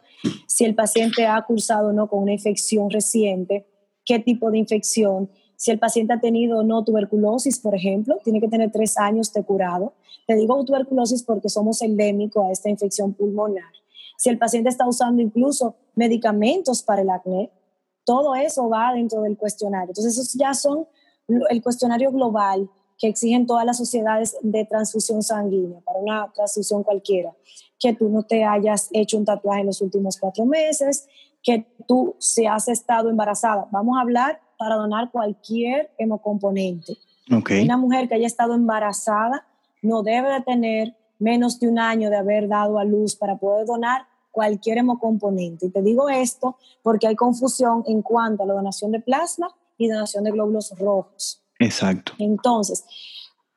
si 0.48 0.64
el 0.64 0.76
paciente 0.76 1.26
ha 1.26 1.42
cursado 1.42 1.90
o 1.90 1.94
no 1.94 2.08
con 2.08 2.24
una 2.24 2.34
infección 2.34 2.90
reciente, 2.90 3.66
qué 4.06 4.20
tipo 4.20 4.50
de 4.52 4.60
infección, 4.60 5.30
si 5.56 5.72
el 5.72 5.80
paciente 5.80 6.14
ha 6.14 6.20
tenido 6.20 6.60
o 6.60 6.64
no 6.64 6.84
tuberculosis, 6.84 7.60
por 7.60 7.76
ejemplo, 7.76 8.20
tiene 8.24 8.40
que 8.40 8.48
tener 8.48 8.72
tres 8.72 8.98
años 8.98 9.34
de 9.34 9.44
curado. 9.44 9.94
Te 10.28 10.36
digo 10.36 10.64
tuberculosis 10.64 11.24
porque 11.24 11.50
somos 11.50 11.82
endémicos 11.82 12.46
a 12.46 12.52
esta 12.52 12.70
infección 12.70 13.14
pulmonar. 13.14 13.74
Si 14.18 14.30
el 14.30 14.38
paciente 14.38 14.70
está 14.70 14.86
usando 14.86 15.22
incluso 15.22 15.76
medicamentos 15.96 16.84
para 16.84 17.04
el 17.04 17.10
acné, 17.10 17.50
todo 18.04 18.36
eso 18.36 18.68
va 18.68 18.94
dentro 18.94 19.22
del 19.22 19.38
cuestionario. 19.38 19.90
Entonces, 19.90 20.18
esos 20.18 20.34
ya 20.34 20.54
son 20.54 20.88
el 21.28 21.62
cuestionario 21.62 22.12
global 22.12 22.70
que 22.98 23.08
exigen 23.08 23.46
todas 23.46 23.66
las 23.66 23.78
sociedades 23.78 24.36
de 24.42 24.66
transfusión 24.66 25.22
sanguínea, 25.22 25.80
para 25.82 26.00
una 26.00 26.32
transfusión 26.34 26.84
cualquiera, 26.84 27.32
que 27.80 27.94
tú 27.94 28.10
no 28.10 28.24
te 28.24 28.44
hayas 28.44 28.90
hecho 28.92 29.18
un 29.18 29.26
tatuaje 29.26 29.62
en 29.62 29.68
los 29.68 29.82
últimos 29.82 30.18
cuatro 30.18 30.46
meses, 30.46 31.08
que 31.44 31.68
tú 31.88 32.16
se 32.18 32.48
has 32.48 32.68
estado 32.68 33.10
embarazada. 33.10 33.68
Vamos 33.72 33.98
a 33.98 34.02
hablar 34.02 34.42
para 34.58 34.76
donar 34.76 35.12
cualquier 35.12 35.92
hemocomponente. 36.00 36.98
Una 37.30 37.78
mujer 37.78 38.08
que 38.08 38.16
haya 38.16 38.26
estado 38.26 38.56
embarazada 38.56 39.46
no 39.82 40.02
debe 40.02 40.32
de 40.32 40.42
tener 40.42 40.97
menos 41.20 41.60
de 41.60 41.68
un 41.68 41.80
año 41.80 42.10
de 42.10 42.18
haber 42.18 42.48
dado 42.48 42.80
a 42.80 42.84
luz 42.84 43.16
para 43.16 43.38
poder 43.38 43.66
donar 43.66 44.08
cualquier 44.32 44.78
hemocomponente. 44.78 45.66
Y 45.66 45.70
te 45.70 45.82
digo 45.82 46.10
esto 46.10 46.58
porque 46.84 47.08
hay 47.08 47.16
confusión 47.16 47.84
en 47.88 48.02
cuanto 48.02 48.44
a 48.44 48.46
la 48.46 48.54
donación 48.54 48.92
de 48.92 49.00
plasma 49.00 49.50
y 49.78 49.88
donación 49.88 50.24
de 50.24 50.32
glóbulos 50.32 50.78
rojos. 50.78 51.44
Exacto. 51.60 52.14
Entonces, 52.20 52.86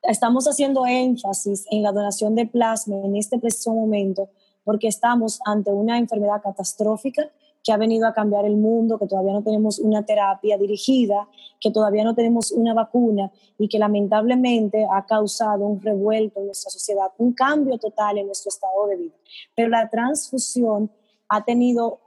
estamos 0.03 0.45
haciendo 0.45 0.85
énfasis 0.85 1.65
en 1.69 1.83
la 1.83 1.91
donación 1.91 2.35
de 2.35 2.47
plasma 2.47 2.95
en 3.03 3.15
este 3.15 3.37
preciso 3.37 3.73
momento 3.73 4.29
porque 4.63 4.87
estamos 4.87 5.39
ante 5.45 5.71
una 5.71 5.97
enfermedad 5.97 6.41
catastrófica 6.41 7.29
que 7.63 7.71
ha 7.71 7.77
venido 7.77 8.07
a 8.07 8.13
cambiar 8.13 8.45
el 8.45 8.57
mundo, 8.57 8.97
que 8.97 9.07
todavía 9.07 9.33
no 9.33 9.43
tenemos 9.43 9.79
una 9.79 10.03
terapia 10.03 10.57
dirigida, 10.57 11.27
que 11.59 11.71
todavía 11.71 12.03
no 12.03 12.15
tenemos 12.15 12.51
una 12.51 12.73
vacuna 12.73 13.31
y 13.57 13.67
que 13.67 13.77
lamentablemente 13.77 14.87
ha 14.91 15.05
causado 15.05 15.65
un 15.65 15.81
revuelto 15.81 16.39
en 16.39 16.47
nuestra 16.47 16.71
sociedad, 16.71 17.11
un 17.17 17.33
cambio 17.33 17.77
total 17.77 18.17
en 18.17 18.25
nuestro 18.27 18.49
estado 18.49 18.87
de 18.87 18.95
vida. 18.97 19.15
Pero 19.55 19.69
la 19.69 19.89
transfusión 19.89 20.89
ha 21.29 21.43
tenido 21.43 21.99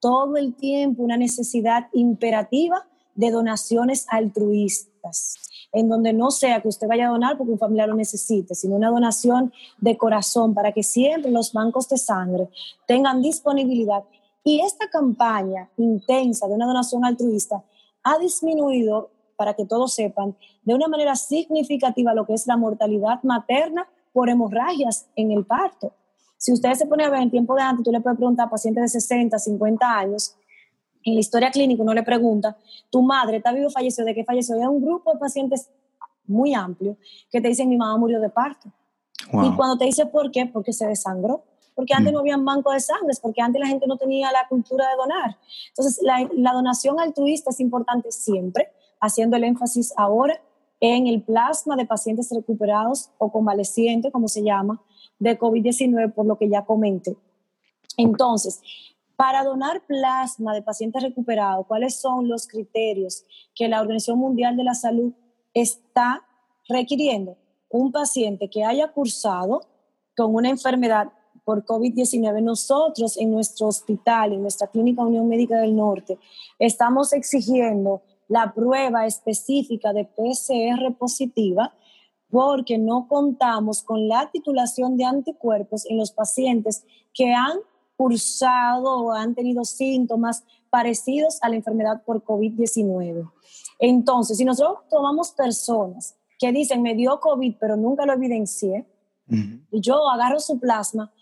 todo 0.00 0.36
el 0.36 0.54
tiempo 0.54 1.02
una 1.02 1.16
necesidad 1.16 1.88
imperativa 1.92 2.86
de 3.14 3.30
donaciones 3.30 4.06
altruistas, 4.10 5.36
en 5.72 5.88
donde 5.88 6.12
no 6.12 6.30
sea 6.30 6.60
que 6.60 6.68
usted 6.68 6.86
vaya 6.86 7.06
a 7.06 7.10
donar 7.10 7.36
porque 7.36 7.52
un 7.52 7.58
familiar 7.58 7.88
lo 7.88 7.94
necesite, 7.94 8.54
sino 8.54 8.76
una 8.76 8.90
donación 8.90 9.52
de 9.78 9.96
corazón 9.96 10.54
para 10.54 10.72
que 10.72 10.82
siempre 10.82 11.30
los 11.30 11.52
bancos 11.52 11.88
de 11.88 11.98
sangre 11.98 12.48
tengan 12.86 13.22
disponibilidad. 13.22 14.04
Y 14.44 14.60
esta 14.60 14.88
campaña 14.88 15.70
intensa 15.78 16.46
de 16.46 16.54
una 16.54 16.66
donación 16.66 17.04
altruista 17.04 17.64
ha 18.02 18.18
disminuido, 18.18 19.10
para 19.36 19.54
que 19.54 19.64
todos 19.64 19.94
sepan, 19.94 20.36
de 20.62 20.74
una 20.74 20.86
manera 20.86 21.16
significativa 21.16 22.14
lo 22.14 22.26
que 22.26 22.34
es 22.34 22.46
la 22.46 22.56
mortalidad 22.56 23.22
materna 23.22 23.88
por 24.12 24.28
hemorragias 24.28 25.08
en 25.16 25.32
el 25.32 25.44
parto. 25.44 25.92
Si 26.36 26.52
ustedes 26.52 26.78
se 26.78 26.86
ponen 26.86 27.06
a 27.06 27.10
ver 27.10 27.22
en 27.22 27.30
tiempo 27.30 27.54
de 27.54 27.62
antes, 27.62 27.84
tú 27.84 27.90
le 27.90 28.00
puedes 28.00 28.18
preguntar 28.18 28.46
a 28.46 28.50
pacientes 28.50 28.82
de 28.82 29.00
60, 29.00 29.38
50 29.38 29.98
años, 29.98 30.36
en 31.04 31.14
la 31.14 31.20
historia 31.20 31.50
clínica 31.50 31.82
uno 31.82 31.94
le 31.94 32.02
pregunta, 32.02 32.56
tu 32.90 33.02
madre 33.02 33.38
está 33.38 33.52
vivo 33.52 33.66
o 33.66 33.70
falleció, 33.70 34.04
¿de 34.04 34.14
qué 34.14 34.24
falleció? 34.24 34.56
Y 34.56 34.60
hay 34.60 34.66
un 34.66 34.82
grupo 34.82 35.12
de 35.12 35.18
pacientes 35.18 35.70
muy 36.26 36.54
amplio 36.54 36.96
que 37.30 37.40
te 37.40 37.48
dicen, 37.48 37.68
mi 37.68 37.76
mamá 37.76 37.96
murió 37.98 38.20
de 38.20 38.30
parto. 38.30 38.70
Y 39.32 39.54
cuando 39.56 39.76
te 39.78 39.84
dice 39.86 40.06
por 40.06 40.30
qué, 40.30 40.46
porque 40.46 40.72
se 40.72 40.86
desangró. 40.86 41.44
Porque 41.74 41.94
antes 41.94 42.12
mm. 42.12 42.14
no 42.14 42.20
había 42.20 42.36
banco 42.36 42.72
de 42.72 42.80
sangre, 42.80 43.14
porque 43.20 43.40
antes 43.40 43.60
la 43.60 43.66
gente 43.66 43.86
no 43.86 43.96
tenía 43.96 44.30
la 44.32 44.46
cultura 44.48 44.88
de 44.88 44.96
donar. 44.96 45.38
Entonces, 45.68 46.00
la, 46.02 46.28
la 46.34 46.52
donación 46.52 47.00
altruista 47.00 47.50
es 47.50 47.60
importante 47.60 48.12
siempre, 48.12 48.68
haciendo 49.00 49.36
el 49.36 49.44
énfasis 49.44 49.92
ahora 49.96 50.40
en 50.80 51.06
el 51.06 51.22
plasma 51.22 51.76
de 51.76 51.86
pacientes 51.86 52.30
recuperados 52.30 53.10
o 53.18 53.30
convalecientes, 53.32 54.12
como 54.12 54.28
se 54.28 54.42
llama, 54.42 54.82
de 55.18 55.38
COVID-19, 55.38 56.12
por 56.12 56.26
lo 56.26 56.36
que 56.36 56.48
ya 56.48 56.64
comenté. 56.64 57.16
Entonces, 57.96 58.60
para 59.16 59.44
donar 59.44 59.82
plasma 59.86 60.54
de 60.54 60.62
pacientes 60.62 61.02
recuperados, 61.02 61.66
¿cuáles 61.66 62.00
son 62.00 62.28
los 62.28 62.48
criterios 62.48 63.24
que 63.54 63.68
la 63.68 63.80
Organización 63.80 64.18
Mundial 64.18 64.56
de 64.56 64.64
la 64.64 64.74
Salud 64.74 65.12
está 65.52 66.24
requiriendo? 66.68 67.36
Un 67.68 67.92
paciente 67.92 68.50
que 68.50 68.64
haya 68.64 68.88
cursado 68.88 69.60
con 70.16 70.34
una 70.34 70.50
enfermedad 70.50 71.12
por 71.44 71.64
COVID-19, 71.64 72.42
nosotros 72.42 73.16
en 73.18 73.30
nuestro 73.30 73.66
hospital, 73.66 74.32
en 74.32 74.42
nuestra 74.42 74.66
Clínica 74.68 75.02
Unión 75.02 75.28
Médica 75.28 75.60
del 75.60 75.76
Norte, 75.76 76.18
estamos 76.58 77.12
exigiendo 77.12 78.02
la 78.28 78.54
prueba 78.54 79.06
específica 79.06 79.92
de 79.92 80.04
PCR 80.04 80.94
positiva 80.96 81.74
porque 82.30 82.78
no 82.78 83.06
contamos 83.06 83.82
con 83.82 84.08
la 84.08 84.30
titulación 84.32 84.96
de 84.96 85.04
anticuerpos 85.04 85.86
en 85.88 85.98
los 85.98 86.10
pacientes 86.10 86.84
que 87.12 87.32
han 87.32 87.58
cursado 87.96 89.04
o 89.04 89.12
han 89.12 89.34
tenido 89.34 89.64
síntomas 89.64 90.44
parecidos 90.70 91.38
a 91.42 91.48
la 91.48 91.56
enfermedad 91.56 92.02
por 92.04 92.24
COVID-19. 92.24 93.30
Entonces, 93.78 94.38
si 94.38 94.44
nosotros 94.44 94.78
tomamos 94.90 95.30
personas 95.30 96.16
que 96.38 96.50
dicen, 96.50 96.82
me 96.82 96.94
dio 96.94 97.20
COVID, 97.20 97.54
pero 97.60 97.76
nunca 97.76 98.04
lo 98.04 98.12
evidencié, 98.14 98.86
y 99.26 99.80
yo 99.80 100.10
agarro 100.10 100.38
su 100.38 100.58
plasma, 100.58 101.12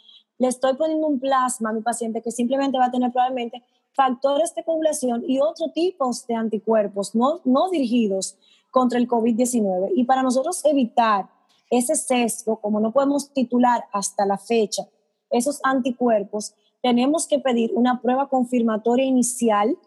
le 0.43 0.49
estoy 0.49 0.75
poniendo 0.75 1.07
un 1.07 1.21
plasma 1.21 1.71
a 1.71 1.73
mi 1.73 1.83
paciente 1.83 2.21
que 2.21 2.33
simplemente 2.33 2.77
va 2.77 2.87
a 2.87 2.91
tener 2.91 3.13
probablemente 3.13 3.63
factores 3.93 4.53
de 4.57 4.65
coagulación 4.65 5.23
y 5.25 5.39
otros 5.39 5.73
tipos 5.73 6.27
de 6.27 6.35
anticuerpos 6.35 7.15
no, 7.15 7.41
no 7.45 7.71
dirigidos 7.71 8.37
contra 8.73 8.99
el 8.99 9.07
COVID-19. 9.07 9.93
Y 9.95 10.03
para 10.03 10.25
nosotros 10.25 10.65
evitar 10.65 11.29
ese 11.71 11.95
sesgo, 11.95 12.57
como 12.57 12.81
no 12.81 12.91
podemos 12.91 13.33
titular 13.33 13.85
hasta 13.93 14.27
la 14.27 14.37
fecha 14.37 14.83
esos 15.31 15.61
anticuerpos, 15.63 16.55
tenemos 16.83 17.29
que 17.29 17.39
pedir 17.39 17.71
una 17.77 18.03
prueba 18.03 18.29
confirmatoria 18.29 19.05
inicial 19.05 19.79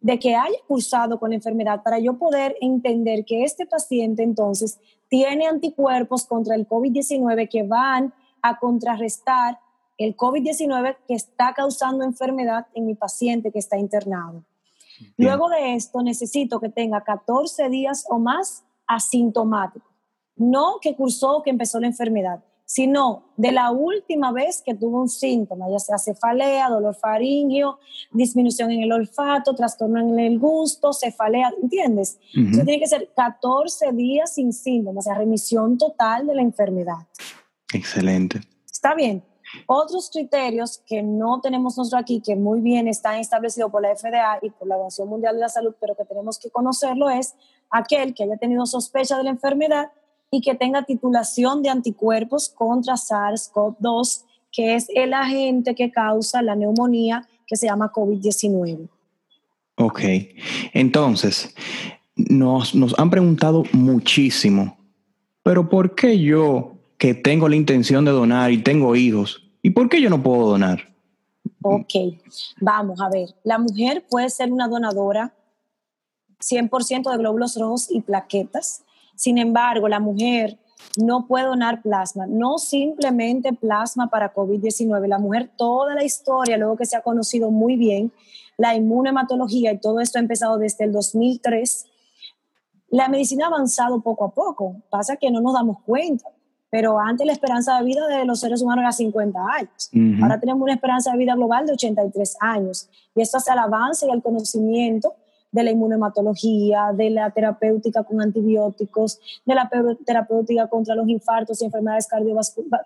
de 0.00 0.18
que 0.18 0.34
haya 0.34 0.58
cursado 0.66 1.20
con 1.20 1.30
la 1.30 1.36
enfermedad 1.36 1.84
para 1.84 2.00
yo 2.00 2.18
poder 2.18 2.56
entender 2.60 3.24
que 3.24 3.44
este 3.44 3.64
paciente 3.64 4.24
entonces 4.24 4.80
tiene 5.08 5.46
anticuerpos 5.46 6.26
contra 6.26 6.56
el 6.56 6.68
COVID-19 6.68 7.48
que 7.48 7.62
van 7.62 8.12
a 8.42 8.58
contrarrestar 8.58 9.58
el 9.98 10.16
COVID-19 10.16 10.96
que 11.06 11.14
está 11.14 11.52
causando 11.54 12.04
enfermedad 12.04 12.66
en 12.74 12.86
mi 12.86 12.94
paciente 12.94 13.52
que 13.52 13.58
está 13.58 13.76
internado. 13.76 14.44
Luego 15.16 15.48
de 15.48 15.74
esto 15.74 16.02
necesito 16.02 16.60
que 16.60 16.68
tenga 16.68 17.02
14 17.04 17.68
días 17.68 18.04
o 18.08 18.18
más 18.18 18.64
asintomático, 18.86 19.86
no 20.36 20.78
que 20.80 20.96
cursó 20.96 21.36
o 21.36 21.42
que 21.42 21.50
empezó 21.50 21.78
la 21.78 21.86
enfermedad 21.88 22.42
sino 22.70 23.32
de 23.38 23.50
la 23.50 23.70
última 23.70 24.30
vez 24.30 24.62
que 24.64 24.74
tuvo 24.74 25.00
un 25.00 25.08
síntoma, 25.08 25.70
ya 25.70 25.78
sea 25.78 25.96
cefalea, 25.96 26.68
dolor 26.68 26.94
faríngeo, 26.94 27.78
disminución 28.12 28.70
en 28.70 28.82
el 28.82 28.92
olfato, 28.92 29.54
trastorno 29.54 29.98
en 30.00 30.18
el 30.20 30.38
gusto, 30.38 30.92
cefalea, 30.92 31.50
¿entiendes? 31.62 32.18
Eso 32.34 32.64
tiene 32.64 32.78
que 32.78 32.86
ser 32.86 33.10
14 33.16 33.92
días 33.92 34.34
sin 34.34 34.52
síntomas, 34.52 35.06
o 35.06 35.08
sea, 35.08 35.16
remisión 35.16 35.78
total 35.78 36.26
de 36.26 36.34
la 36.34 36.42
enfermedad. 36.42 37.08
Excelente. 37.72 38.42
Está 38.70 38.94
bien. 38.94 39.24
Otros 39.66 40.10
criterios 40.10 40.82
que 40.86 41.02
no 41.02 41.40
tenemos 41.40 41.76
nosotros 41.76 42.00
aquí, 42.00 42.20
que 42.20 42.36
muy 42.36 42.60
bien 42.60 42.88
están 42.88 43.16
establecidos 43.16 43.70
por 43.70 43.82
la 43.82 43.94
FDA 43.94 44.38
y 44.42 44.50
por 44.50 44.68
la 44.68 44.76
Organización 44.76 45.08
Mundial 45.08 45.34
de 45.34 45.40
la 45.40 45.48
Salud, 45.48 45.74
pero 45.80 45.94
que 45.94 46.04
tenemos 46.04 46.38
que 46.38 46.50
conocerlo, 46.50 47.08
es 47.08 47.34
aquel 47.70 48.14
que 48.14 48.24
haya 48.24 48.36
tenido 48.36 48.66
sospecha 48.66 49.16
de 49.16 49.24
la 49.24 49.30
enfermedad 49.30 49.90
y 50.30 50.40
que 50.40 50.54
tenga 50.54 50.82
titulación 50.82 51.62
de 51.62 51.70
anticuerpos 51.70 52.48
contra 52.48 52.94
SARS-CoV-2, 52.94 54.24
que 54.52 54.74
es 54.74 54.86
el 54.94 55.14
agente 55.14 55.74
que 55.74 55.90
causa 55.90 56.42
la 56.42 56.54
neumonía 56.54 57.26
que 57.46 57.56
se 57.56 57.66
llama 57.66 57.92
COVID-19. 57.92 58.88
Ok, 59.76 60.00
entonces, 60.74 61.54
nos, 62.16 62.74
nos 62.74 62.98
han 62.98 63.10
preguntado 63.10 63.62
muchísimo, 63.72 64.76
pero 65.42 65.68
¿por 65.68 65.94
qué 65.94 66.18
yo 66.18 66.77
que 66.98 67.14
tengo 67.14 67.48
la 67.48 67.56
intención 67.56 68.04
de 68.04 68.10
donar 68.10 68.52
y 68.52 68.62
tengo 68.62 68.94
hijos, 68.96 69.42
¿y 69.62 69.70
por 69.70 69.88
qué 69.88 70.00
yo 70.00 70.10
no 70.10 70.22
puedo 70.22 70.48
donar? 70.48 70.80
Ok, 71.62 71.94
vamos 72.60 73.00
a 73.00 73.08
ver, 73.08 73.34
la 73.44 73.58
mujer 73.58 74.04
puede 74.08 74.28
ser 74.30 74.52
una 74.52 74.68
donadora 74.68 75.32
100% 76.40 77.10
de 77.10 77.18
glóbulos 77.18 77.56
rojos 77.56 77.90
y 77.90 78.00
plaquetas, 78.00 78.84
sin 79.14 79.38
embargo, 79.38 79.88
la 79.88 79.98
mujer 79.98 80.58
no 80.96 81.26
puede 81.26 81.46
donar 81.46 81.82
plasma, 81.82 82.26
no 82.28 82.58
simplemente 82.58 83.52
plasma 83.52 84.08
para 84.08 84.32
COVID-19. 84.32 85.08
La 85.08 85.18
mujer, 85.18 85.50
toda 85.56 85.94
la 85.96 86.04
historia, 86.04 86.56
luego 86.56 86.76
que 86.76 86.86
se 86.86 86.96
ha 86.96 87.02
conocido 87.02 87.50
muy 87.50 87.74
bien, 87.74 88.12
la 88.56 88.76
inmunohematología 88.76 89.72
y 89.72 89.78
todo 89.78 90.00
esto 90.00 90.18
ha 90.18 90.22
empezado 90.22 90.56
desde 90.58 90.84
el 90.84 90.92
2003. 90.92 91.86
La 92.90 93.08
medicina 93.08 93.46
ha 93.46 93.48
avanzado 93.48 94.00
poco 94.00 94.24
a 94.24 94.30
poco, 94.30 94.76
pasa 94.88 95.16
que 95.16 95.32
no 95.32 95.40
nos 95.40 95.54
damos 95.54 95.80
cuenta, 95.82 96.28
pero 96.70 96.98
antes 96.98 97.26
la 97.26 97.32
esperanza 97.32 97.78
de 97.78 97.84
vida 97.84 98.06
de 98.06 98.24
los 98.24 98.40
seres 98.40 98.60
humanos 98.62 98.82
era 98.82 98.92
50 98.92 99.38
años. 99.40 99.90
Ahora 100.22 100.38
tenemos 100.38 100.62
una 100.62 100.74
esperanza 100.74 101.12
de 101.12 101.18
vida 101.18 101.34
global 101.34 101.66
de 101.66 101.72
83 101.72 102.36
años. 102.40 102.90
Y 103.14 103.22
esto 103.22 103.38
hace 103.38 103.52
el 103.52 103.58
avance 103.58 104.06
y 104.06 104.10
el 104.10 104.22
conocimiento 104.22 105.14
de 105.50 105.62
la 105.62 105.70
inmunohematología, 105.70 106.90
de 106.92 107.08
la 107.08 107.30
terapéutica 107.30 108.02
con 108.02 108.20
antibióticos, 108.20 109.18
de 109.46 109.54
la 109.54 109.70
terapéutica 110.04 110.66
contra 110.66 110.94
los 110.94 111.08
infartos 111.08 111.62
y 111.62 111.64
enfermedades 111.64 112.06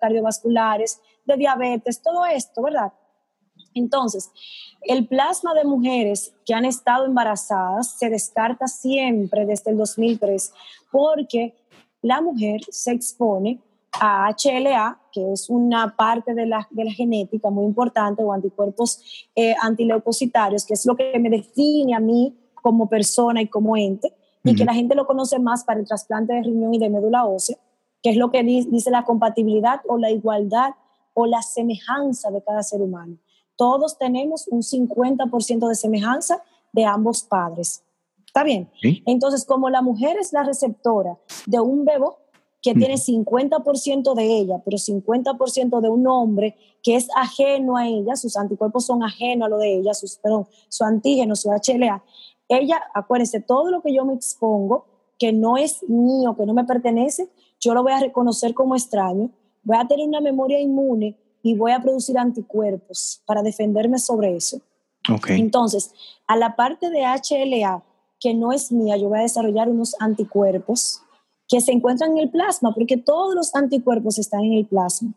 cardiovasculares, 0.01 1.01
de 1.25 1.37
diabetes, 1.37 2.01
todo 2.01 2.25
esto, 2.25 2.63
¿verdad? 2.63 2.93
Entonces, 3.75 4.31
el 4.83 5.09
plasma 5.09 5.55
de 5.55 5.65
mujeres 5.65 6.35
que 6.45 6.55
han 6.55 6.65
estado 6.65 7.07
embarazadas 7.07 7.99
se 7.99 8.11
descarta 8.11 8.69
siempre 8.69 9.45
desde 9.45 9.73
el 9.73 9.77
2003 9.79 10.53
porque 10.93 11.57
la 12.01 12.21
mujer 12.21 12.61
se 12.71 12.93
expone 12.93 13.61
a 14.01 14.31
HLA, 14.31 15.01
que 15.13 15.33
es 15.33 15.49
una 15.51 15.95
parte 15.97 16.35
de 16.35 16.47
la, 16.47 16.67
de 16.71 16.85
la 16.85 16.93
genética 16.93 17.51
muy 17.51 17.65
importante, 17.65 18.23
o 18.23 18.33
anticuerpos 18.33 19.29
eh, 19.35 19.55
antileucocitarios, 19.61 20.65
que 20.65 20.75
es 20.75 20.87
lo 20.87 20.97
que 20.97 21.19
me 21.19 21.31
define 21.31 21.95
a 21.95 22.01
mí 22.01 22.37
como 22.55 22.89
persona 22.89 23.43
y 23.43 23.49
como 23.49 23.77
ente, 23.77 24.15
y 24.45 24.55
que 24.55 24.65
la 24.65 24.75
gente 24.75 24.95
lo 24.95 25.07
conoce 25.07 25.39
más 25.39 25.65
para 25.65 25.79
el 25.81 25.87
trasplante 25.87 26.33
de 26.33 26.43
riñón 26.43 26.75
y 26.75 26.79
de 26.79 26.91
médula 26.91 27.25
ósea, 27.25 27.57
que 28.03 28.11
es 28.11 28.17
lo 28.17 28.31
que 28.31 28.43
dice 28.43 28.91
la 28.91 29.05
compatibilidad 29.05 29.81
o 29.87 29.99
la 29.99 30.11
igualdad 30.11 30.71
o 31.15 31.27
la 31.27 31.43
semejanza 31.43 32.31
de 32.31 32.43
cada 32.43 32.63
ser 32.63 32.81
humano. 32.81 33.19
Todos 33.57 33.99
tenemos 33.99 34.49
un 34.49 34.63
50% 34.63 35.69
de 35.69 35.75
semejanza 35.75 36.43
de 36.73 36.85
ambos 36.85 37.23
padres. 37.23 37.85
¿Está 38.27 38.43
bien? 38.45 38.71
Entonces, 39.07 39.45
como 39.45 39.69
la 39.69 39.83
mujer 39.83 40.17
es 40.19 40.33
la 40.33 40.43
receptora 40.43 41.19
de 41.47 41.61
un 41.61 41.85
bebé 41.85 42.07
que 42.63 42.75
tiene 42.75 42.95
50% 42.95 44.15
de 44.15 44.25
ella, 44.25 44.63
pero 44.65 44.79
50% 44.79 45.81
de 45.81 45.89
un 45.89 46.07
hombre 46.07 46.57
que 46.81 46.95
es 46.95 47.09
ajeno 47.17 47.77
a 47.77 47.89
ella, 47.89 48.15
sus 48.15 48.37
anticuerpos 48.37 48.87
son 48.87 49.03
ajenos 49.03 49.47
a 49.47 49.49
lo 49.49 49.59
de 49.59 49.79
ella, 49.79 49.93
sus, 49.95 50.17
perdón, 50.17 50.47
su 50.69 50.85
antígeno, 50.85 51.35
su 51.35 51.51
HLA, 51.51 52.03
ella, 52.49 52.81
acuérdense, 52.95 53.41
todo 53.41 53.71
lo 53.71 53.83
que 53.83 53.93
yo 53.93 54.05
me 54.05 54.15
expongo, 54.15 54.87
que 55.19 55.33
no 55.33 55.57
es 55.57 55.89
mío, 55.89 56.37
que 56.37 56.47
no 56.47 56.55
me 56.55 56.65
pertenece, 56.65 57.29
yo 57.61 57.75
lo 57.75 57.83
voy 57.83 57.93
a 57.93 58.01
reconocer 58.01 58.55
como 58.55 58.77
extraño, 58.77 59.31
voy 59.65 59.77
a 59.77 59.87
tener 59.87 60.07
una 60.07 60.21
memoria 60.21 60.61
inmune 60.61 61.17
y 61.43 61.57
voy 61.57 61.73
a 61.73 61.81
producir 61.81 62.17
anticuerpos 62.17 63.23
para 63.27 63.43
defenderme 63.43 63.99
sobre 63.99 64.37
eso. 64.37 64.61
Okay. 65.13 65.41
Entonces, 65.41 65.93
a 66.29 66.37
la 66.37 66.55
parte 66.55 66.91
de 66.91 67.03
HLA, 67.03 67.83
que 68.21 68.35
no 68.35 68.53
es 68.53 68.71
mía, 68.71 68.97
yo 68.97 69.09
voy 69.09 69.19
a 69.19 69.23
desarrollar 69.23 69.69
unos 69.69 69.97
anticuerpos 69.99 71.02
que 71.53 71.61
se 71.61 71.71
encuentran 71.71 72.13
en 72.13 72.19
el 72.19 72.31
plasma, 72.31 72.73
porque 72.73 72.97
todos 72.97 73.35
los 73.35 73.55
anticuerpos 73.55 74.19
están 74.19 74.41
en 74.41 74.55
el 74.55 74.65
plasma. 74.65 75.13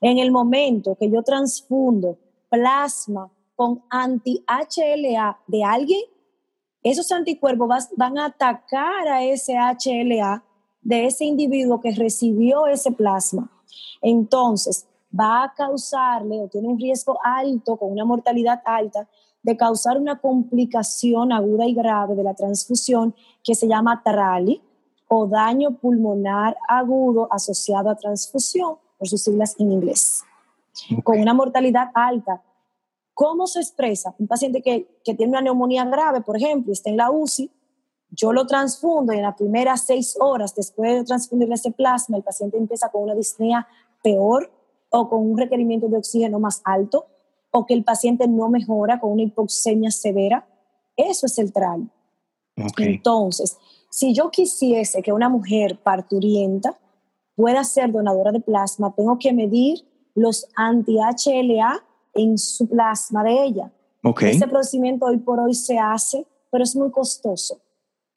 En 0.00 0.18
el 0.18 0.32
momento 0.32 0.96
que 0.96 1.08
yo 1.08 1.22
transfundo 1.22 2.18
plasma 2.50 3.30
con 3.54 3.84
anti-HLA 3.88 5.38
de 5.46 5.62
alguien, 5.62 6.00
esos 6.82 7.12
anticuerpos 7.12 7.86
van 7.96 8.18
a 8.18 8.24
atacar 8.24 9.06
a 9.06 9.22
ese 9.22 9.54
HLA 9.54 10.42
de 10.82 11.06
ese 11.06 11.24
individuo 11.24 11.80
que 11.80 11.92
recibió 11.92 12.66
ese 12.66 12.90
plasma. 12.90 13.48
Entonces, 14.02 14.88
va 15.08 15.44
a 15.44 15.54
causarle 15.54 16.40
o 16.40 16.48
tiene 16.48 16.66
un 16.66 16.80
riesgo 16.80 17.16
alto, 17.22 17.76
con 17.76 17.92
una 17.92 18.04
mortalidad 18.04 18.60
alta, 18.64 19.08
de 19.40 19.56
causar 19.56 19.98
una 19.98 20.18
complicación 20.18 21.30
aguda 21.30 21.64
y 21.64 21.74
grave 21.74 22.16
de 22.16 22.24
la 22.24 22.34
transfusión 22.34 23.14
que 23.44 23.54
se 23.54 23.68
llama 23.68 24.02
TRALI 24.04 24.60
o 25.08 25.26
daño 25.26 25.76
pulmonar 25.78 26.56
agudo 26.68 27.28
asociado 27.30 27.90
a 27.90 27.96
transfusión, 27.96 28.76
por 28.98 29.08
sus 29.08 29.22
siglas 29.22 29.54
en 29.58 29.72
inglés, 29.72 30.24
con 31.04 31.20
una 31.20 31.34
mortalidad 31.34 31.90
alta. 31.94 32.42
¿Cómo 33.14 33.46
se 33.46 33.60
expresa? 33.60 34.14
Un 34.18 34.26
paciente 34.26 34.62
que, 34.62 35.00
que 35.04 35.14
tiene 35.14 35.30
una 35.32 35.40
neumonía 35.40 35.84
grave, 35.84 36.20
por 36.20 36.36
ejemplo, 36.36 36.72
está 36.72 36.90
en 36.90 36.96
la 36.96 37.10
UCI, 37.10 37.50
yo 38.10 38.32
lo 38.32 38.46
transfundo 38.46 39.12
y 39.12 39.16
en 39.16 39.22
las 39.22 39.36
primeras 39.36 39.82
seis 39.82 40.16
horas 40.20 40.54
después 40.54 40.94
de 40.94 41.04
transfundir 41.04 41.52
ese 41.52 41.72
plasma, 41.72 42.16
el 42.16 42.22
paciente 42.22 42.56
empieza 42.56 42.90
con 42.90 43.02
una 43.02 43.14
disnea 43.14 43.66
peor 44.02 44.50
o 44.90 45.08
con 45.08 45.30
un 45.30 45.36
requerimiento 45.36 45.88
de 45.88 45.98
oxígeno 45.98 46.38
más 46.38 46.60
alto 46.64 47.06
o 47.50 47.66
que 47.66 47.74
el 47.74 47.84
paciente 47.84 48.28
no 48.28 48.48
mejora 48.48 49.00
con 49.00 49.12
una 49.12 49.22
hipoxemia 49.22 49.90
severa. 49.90 50.46
Eso 50.96 51.26
es 51.26 51.38
el 51.38 51.52
TRAL. 51.52 51.90
Entonces, 52.78 53.58
si 53.90 54.12
yo 54.12 54.30
quisiese 54.30 55.02
que 55.02 55.12
una 55.12 55.28
mujer 55.28 55.78
parturienta 55.82 56.78
pueda 57.34 57.62
ser 57.64 57.92
donadora 57.92 58.32
de 58.32 58.40
plasma, 58.40 58.94
tengo 58.94 59.18
que 59.18 59.32
medir 59.32 59.86
los 60.14 60.48
anti-HLA 60.56 61.84
en 62.14 62.38
su 62.38 62.66
plasma 62.68 63.22
de 63.22 63.44
ella. 63.44 63.72
Okay. 64.02 64.32
Este 64.32 64.48
procedimiento 64.48 65.06
hoy 65.06 65.18
por 65.18 65.38
hoy 65.40 65.54
se 65.54 65.78
hace, 65.78 66.26
pero 66.50 66.64
es 66.64 66.74
muy 66.74 66.90
costoso. 66.90 67.60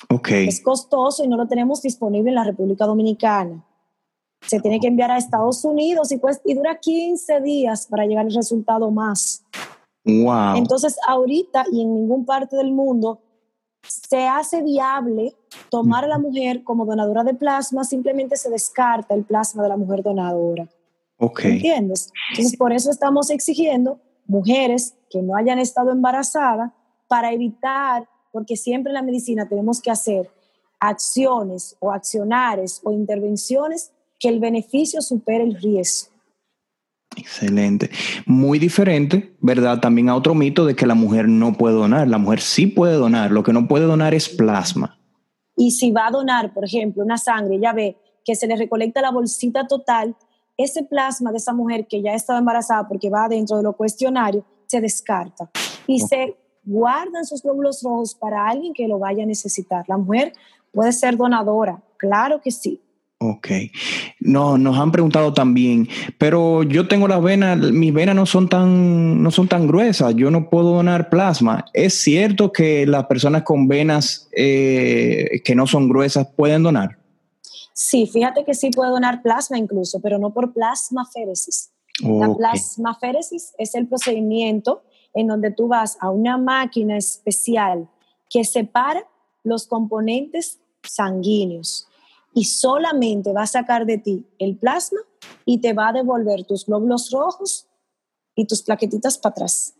Okay. 0.10 0.48
Es 0.48 0.62
costoso 0.62 1.24
y 1.24 1.28
no 1.28 1.36
lo 1.36 1.48
tenemos 1.48 1.82
disponible 1.82 2.30
en 2.30 2.36
la 2.36 2.44
República 2.44 2.86
Dominicana. 2.86 3.66
Se 4.48 4.62
tiene 4.62 4.80
que 4.80 4.88
enviar 4.88 5.12
a 5.12 5.18
Estados 5.18 5.66
Unidos 5.66 6.12
y, 6.14 6.18
pues, 6.18 6.40
y 6.46 6.54
dura 6.54 6.80
15 6.80 7.42
días 7.42 7.88
para 7.88 8.06
llegar 8.06 8.26
al 8.26 8.34
resultado 8.34 8.90
más. 8.90 9.44
Wow. 10.06 10.56
Entonces, 10.56 10.98
ahorita 11.06 11.66
y 11.72 11.82
en 11.82 11.94
ningún 11.94 12.26
parte 12.26 12.56
del 12.56 12.72
mundo 12.72 13.20
se 13.84 14.28
hace 14.28 14.62
viable 14.62 15.36
tomar 15.70 16.06
a 16.06 16.08
la 16.08 16.18
mujer 16.18 16.64
como 16.64 16.86
donadora 16.86 17.24
de 17.24 17.34
plasma, 17.34 17.84
simplemente 17.84 18.36
se 18.36 18.50
descarta 18.50 19.16
el 19.16 19.24
plasma 19.24 19.64
de 19.64 19.70
la 19.70 19.78
mujer 19.78 20.04
donadora. 20.04 20.68
Okay. 21.18 21.54
¿Entiendes? 21.54 22.12
Entonces, 22.32 22.58
por 22.58 22.72
eso 22.72 22.92
estamos 22.92 23.30
exigiendo 23.30 24.00
mujeres 24.26 24.96
que 25.10 25.22
no 25.22 25.36
hayan 25.36 25.60
estado 25.60 25.92
embarazadas 25.92 26.72
para 27.08 27.34
evitar 27.34 28.08
porque 28.32 28.56
siempre 28.56 28.92
en 28.92 28.96
la 28.96 29.02
medicina 29.02 29.48
tenemos 29.48 29.82
que 29.82 29.92
hacer 29.92 30.30
acciones 30.80 31.76
o 31.80 31.92
accionares 31.92 32.80
o 32.84 32.92
intervenciones 32.92 33.92
que 34.20 34.30
el 34.30 34.40
beneficio 34.40 35.02
supere 35.02 35.44
el 35.44 35.56
riesgo. 35.56 36.12
Excelente. 37.16 37.90
Muy 38.26 38.60
diferente, 38.60 39.36
¿verdad? 39.42 39.80
También 39.80 40.10
a 40.10 40.16
otro 40.16 40.36
mito 40.36 40.66
de 40.66 40.76
que 40.76 40.86
la 40.86 40.96
mujer 40.96 41.28
no 41.28 41.54
puede 41.54 41.76
donar. 41.76 42.08
La 42.08 42.18
mujer 42.18 42.42
sí 42.42 42.68
puede 42.68 42.94
donar, 42.94 43.32
lo 43.32 43.44
que 43.44 43.54
no 43.54 43.68
puede 43.68 43.86
donar 43.86 44.14
es 44.14 44.30
plasma. 44.30 45.00
Y 45.56 45.72
si 45.72 45.92
va 45.92 46.08
a 46.08 46.12
donar, 46.12 46.54
por 46.54 46.64
ejemplo, 46.64 47.04
una 47.04 47.18
sangre, 47.18 47.60
ya 47.60 47.74
ve 47.74 47.98
que 48.24 48.36
se 48.36 48.48
le 48.48 48.56
recolecta 48.56 49.02
la 49.02 49.12
bolsita 49.12 49.68
total, 49.68 50.16
ese 50.56 50.84
plasma 50.84 51.32
de 51.32 51.38
esa 51.38 51.54
mujer 51.54 51.88
que 51.88 52.02
ya 52.02 52.14
estaba 52.14 52.40
embarazada 52.40 52.88
porque 52.88 53.10
va 53.10 53.28
dentro 53.28 53.58
de 53.58 53.64
lo 53.64 53.74
cuestionario, 53.74 54.46
se 54.68 54.80
descarta. 54.82 55.50
Y 55.88 56.00
se 56.00 56.38
guardan 56.64 57.26
sus 57.26 57.42
glóbulos 57.42 57.82
rojos 57.84 58.14
para 58.14 58.48
alguien 58.48 58.74
que 58.74 58.88
lo 58.88 59.00
vaya 59.00 59.24
a 59.24 59.26
necesitar. 59.26 59.86
La 59.88 59.98
mujer 59.98 60.34
puede 60.72 60.92
ser 60.92 61.18
donadora, 61.18 61.82
claro 61.98 62.40
que 62.42 62.52
sí. 62.52 62.82
Ok. 63.22 63.48
No, 64.22 64.58
nos 64.58 64.78
han 64.78 64.94
preguntado 64.94 65.34
también, 65.34 65.90
pero 66.18 66.64
yo 66.64 66.88
tengo 66.88 67.06
las 67.06 67.22
venas, 67.22 67.58
mis 67.60 67.94
venas 67.94 68.16
no 68.16 68.26
son 68.26 68.48
tan, 68.48 69.22
no 69.22 69.30
son 69.30 69.50
tan 69.50 69.68
gruesas, 69.68 70.16
yo 70.16 70.32
no 70.32 70.50
puedo 70.50 70.76
donar 70.76 71.10
plasma. 71.10 71.66
¿Es 71.74 72.02
cierto 72.02 72.54
que 72.54 72.86
las 72.88 73.08
personas 73.08 73.44
con 73.44 73.68
venas 73.68 74.30
eh, 74.32 75.42
que 75.44 75.54
no 75.54 75.68
son 75.68 75.90
gruesas 75.90 76.28
pueden 76.34 76.64
donar? 76.64 76.98
Sí, 77.74 78.08
fíjate 78.08 78.46
que 78.46 78.54
sí 78.54 78.70
puede 78.70 78.90
donar 78.90 79.22
plasma 79.22 79.58
incluso, 79.58 80.00
pero 80.00 80.18
no 80.18 80.34
por 80.34 80.54
plasmaféresis. 80.54 81.72
Okay. 82.02 82.20
La 82.20 82.34
plasmaféresis 82.36 83.54
es 83.58 83.76
el 83.76 83.86
procedimiento 83.88 84.84
en 85.14 85.28
donde 85.28 85.52
tú 85.52 85.68
vas 85.68 85.98
a 86.00 86.10
una 86.10 86.38
máquina 86.38 86.96
especial 86.96 87.90
que 88.30 88.46
separa 88.46 89.06
los 89.44 89.68
componentes 89.68 90.60
sanguíneos 90.84 91.89
y 92.34 92.46
solamente 92.46 93.34
va 93.34 93.44
a 93.44 93.48
sacar 93.48 93.86
de 93.86 93.98
ti 93.98 94.28
el 94.38 94.58
plasma 94.58 95.00
y 95.46 95.60
te 95.60 95.74
va 95.74 95.90
a 95.90 95.94
devolver 95.94 96.46
tus 96.46 96.66
glóbulos 96.66 97.12
rojos 97.12 97.68
y 98.36 98.46
tus 98.46 98.62
plaquetitas 98.62 99.18
para 99.18 99.32
atrás. 99.32 99.76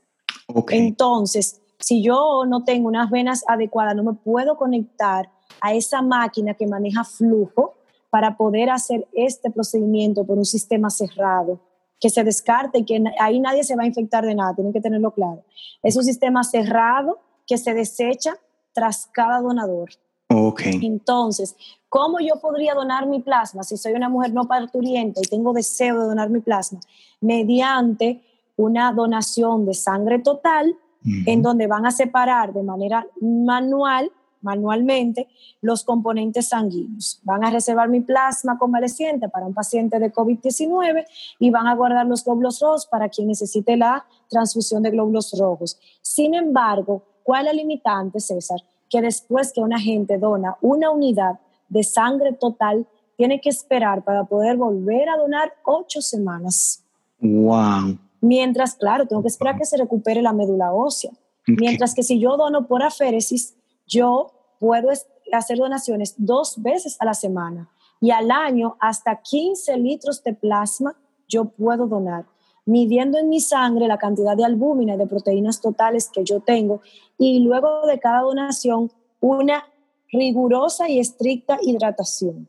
Okay. 0.48 0.80
Entonces, 0.80 1.62
si 1.80 2.04
yo 2.04 2.46
no 2.48 2.64
tengo 2.64 2.88
unas 2.88 3.10
venas 3.10 3.44
adecuadas, 3.48 3.96
no 3.96 4.04
me 4.04 4.14
puedo 4.14 4.58
conectar 4.58 5.32
a 5.62 5.74
esa 5.74 6.02
máquina 6.02 6.54
que 6.54 6.68
maneja 6.68 7.04
flujo 7.04 7.76
para 8.10 8.38
poder 8.38 8.70
hacer 8.70 9.08
este 9.14 9.52
procedimiento 9.52 10.26
por 10.26 10.38
un 10.38 10.46
sistema 10.46 10.90
cerrado 10.90 11.60
que 12.00 12.10
se 12.10 12.24
descarte 12.24 12.80
y 12.80 12.86
que 12.86 13.04
ahí 13.20 13.40
nadie 13.40 13.64
se 13.64 13.76
va 13.76 13.84
a 13.84 13.88
infectar 13.88 14.26
de 14.26 14.34
nada, 14.34 14.56
tienen 14.56 14.74
que 14.74 14.82
tenerlo 14.82 15.12
claro. 15.12 15.44
Es 15.84 15.96
un 15.98 16.04
sistema 16.04 16.44
cerrado 16.44 17.20
que 17.46 17.58
se 17.58 17.74
desecha 17.74 18.38
tras 18.74 19.08
cada 19.08 19.42
donador. 19.42 19.90
Ok. 20.32 20.62
Entonces, 20.82 21.56
¿cómo 21.90 22.20
yo 22.20 22.40
podría 22.40 22.76
donar 22.76 23.08
mi 23.08 23.20
plasma 23.20 23.64
si 23.64 23.78
soy 23.78 23.94
una 23.94 24.10
mujer 24.10 24.34
no 24.34 24.48
parturienta 24.48 25.22
y 25.24 25.28
tengo 25.28 25.54
deseo 25.54 26.00
de 26.00 26.08
donar 26.08 26.30
mi 26.30 26.40
plasma? 26.40 26.80
Mediante 27.20 28.24
una 28.56 28.94
donación 28.94 29.66
de 29.66 29.74
sangre 29.74 30.20
total, 30.20 30.70
uh 30.70 31.08
-huh. 31.08 31.24
en 31.26 31.42
donde 31.42 31.68
van 31.68 31.86
a 31.86 31.92
separar 31.92 32.54
de 32.54 32.64
manera 32.64 33.08
manual 33.22 34.12
manualmente 34.42 35.28
los 35.62 35.84
componentes 35.84 36.50
sanguíneos. 36.50 37.20
Van 37.24 37.44
a 37.44 37.50
reservar 37.50 37.90
mi 37.90 38.02
plasma 38.02 38.58
convaleciente 38.58 39.30
para 39.30 39.46
un 39.46 39.54
paciente 39.54 40.00
de 40.00 40.12
COVID-19 40.12 41.06
y 41.40 41.50
van 41.50 41.68
a 41.68 41.76
guardar 41.76 42.06
los 42.06 42.24
glóbulos 42.24 42.60
rojos 42.60 42.86
para 42.88 43.10
quien 43.10 43.28
necesite 43.28 43.76
la 43.78 44.06
transfusión 44.30 44.84
de 44.84 44.92
glóbulos 44.92 45.36
rojos. 45.38 45.80
Sin 46.02 46.34
embargo, 46.34 47.04
¿cuál 47.24 47.48
es 47.48 47.54
la 47.54 47.62
limitante, 47.62 48.20
César? 48.20 48.60
Que 48.90 49.02
después 49.02 49.54
que 49.54 49.62
una 49.62 49.80
gente 49.80 50.18
dona 50.18 50.58
una 50.62 50.90
unidad 50.90 51.40
de 51.68 51.84
sangre 51.84 52.34
total, 52.34 52.88
tiene 53.16 53.42
que 53.42 53.50
esperar 53.50 54.04
para 54.04 54.24
poder 54.24 54.58
volver 54.58 55.10
a 55.10 55.18
donar 55.18 55.54
ocho 55.66 56.02
semanas. 56.02 56.84
Wow. 57.20 57.98
Mientras, 58.22 58.76
claro, 58.76 59.06
tengo 59.06 59.22
que 59.22 59.28
esperar 59.28 59.58
que 59.58 59.66
se 59.66 59.78
recupere 59.78 60.22
la 60.22 60.34
médula 60.34 60.74
ósea. 60.74 61.12
Okay. 61.44 61.56
Mientras 61.58 61.94
que 61.94 62.04
si 62.04 62.20
yo 62.20 62.38
dono 62.38 62.68
por 62.68 62.82
aféresis, 62.82 63.56
yo 63.88 64.32
puedo 64.60 64.90
hacer 65.32 65.58
donaciones 65.58 66.16
dos 66.18 66.62
veces 66.62 66.98
a 67.00 67.06
la 67.06 67.14
semana. 67.14 67.70
y 68.02 68.12
al 68.12 68.32
año 68.32 68.78
hasta 68.80 69.22
15 69.22 69.76
litros 69.78 70.24
de 70.24 70.34
plasma 70.34 70.96
yo 71.28 71.46
puedo 71.46 71.86
donar, 71.88 72.26
midiendo 72.70 73.18
en 73.18 73.30
mi 73.30 73.40
sangre 73.40 73.88
la 73.88 73.98
cantidad 73.98 74.38
de 74.38 74.46
albúmina 74.46 74.94
y 74.94 74.98
de 74.98 75.08
proteínas 75.08 75.60
totales 75.60 76.10
que 76.14 76.24
yo 76.24 76.40
tengo 76.40 76.82
y 77.18 77.40
luego 77.40 77.86
de 77.88 78.00
cada 78.00 78.22
donación 78.22 78.92
una 79.20 79.66
rigurosa 80.12 80.88
y 80.88 81.00
estricta 81.00 81.58
hidratación. 81.62 82.48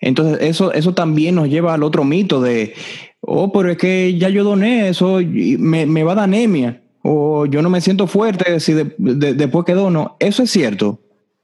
Entonces, 0.00 0.38
eso, 0.40 0.72
eso 0.72 0.94
también 0.94 1.34
nos 1.34 1.48
lleva 1.48 1.74
al 1.74 1.82
otro 1.82 2.02
mito 2.02 2.40
de, 2.40 2.72
oh, 3.20 3.52
pero 3.52 3.70
es 3.70 3.78
que 3.78 4.16
ya 4.18 4.28
yo 4.30 4.42
doné, 4.42 4.88
eso 4.88 5.18
me, 5.22 5.86
me 5.86 6.02
va 6.02 6.12
a 6.12 6.16
dar 6.16 6.24
anemia, 6.24 6.82
o 7.02 7.46
yo 7.46 7.62
no 7.62 7.70
me 7.70 7.80
siento 7.80 8.06
fuerte 8.06 8.58
si 8.58 8.72
después 8.74 9.64
que 9.64 9.74
dono. 9.74 10.16
¿Eso 10.18 10.42
es 10.42 10.50
cierto? 10.50 10.98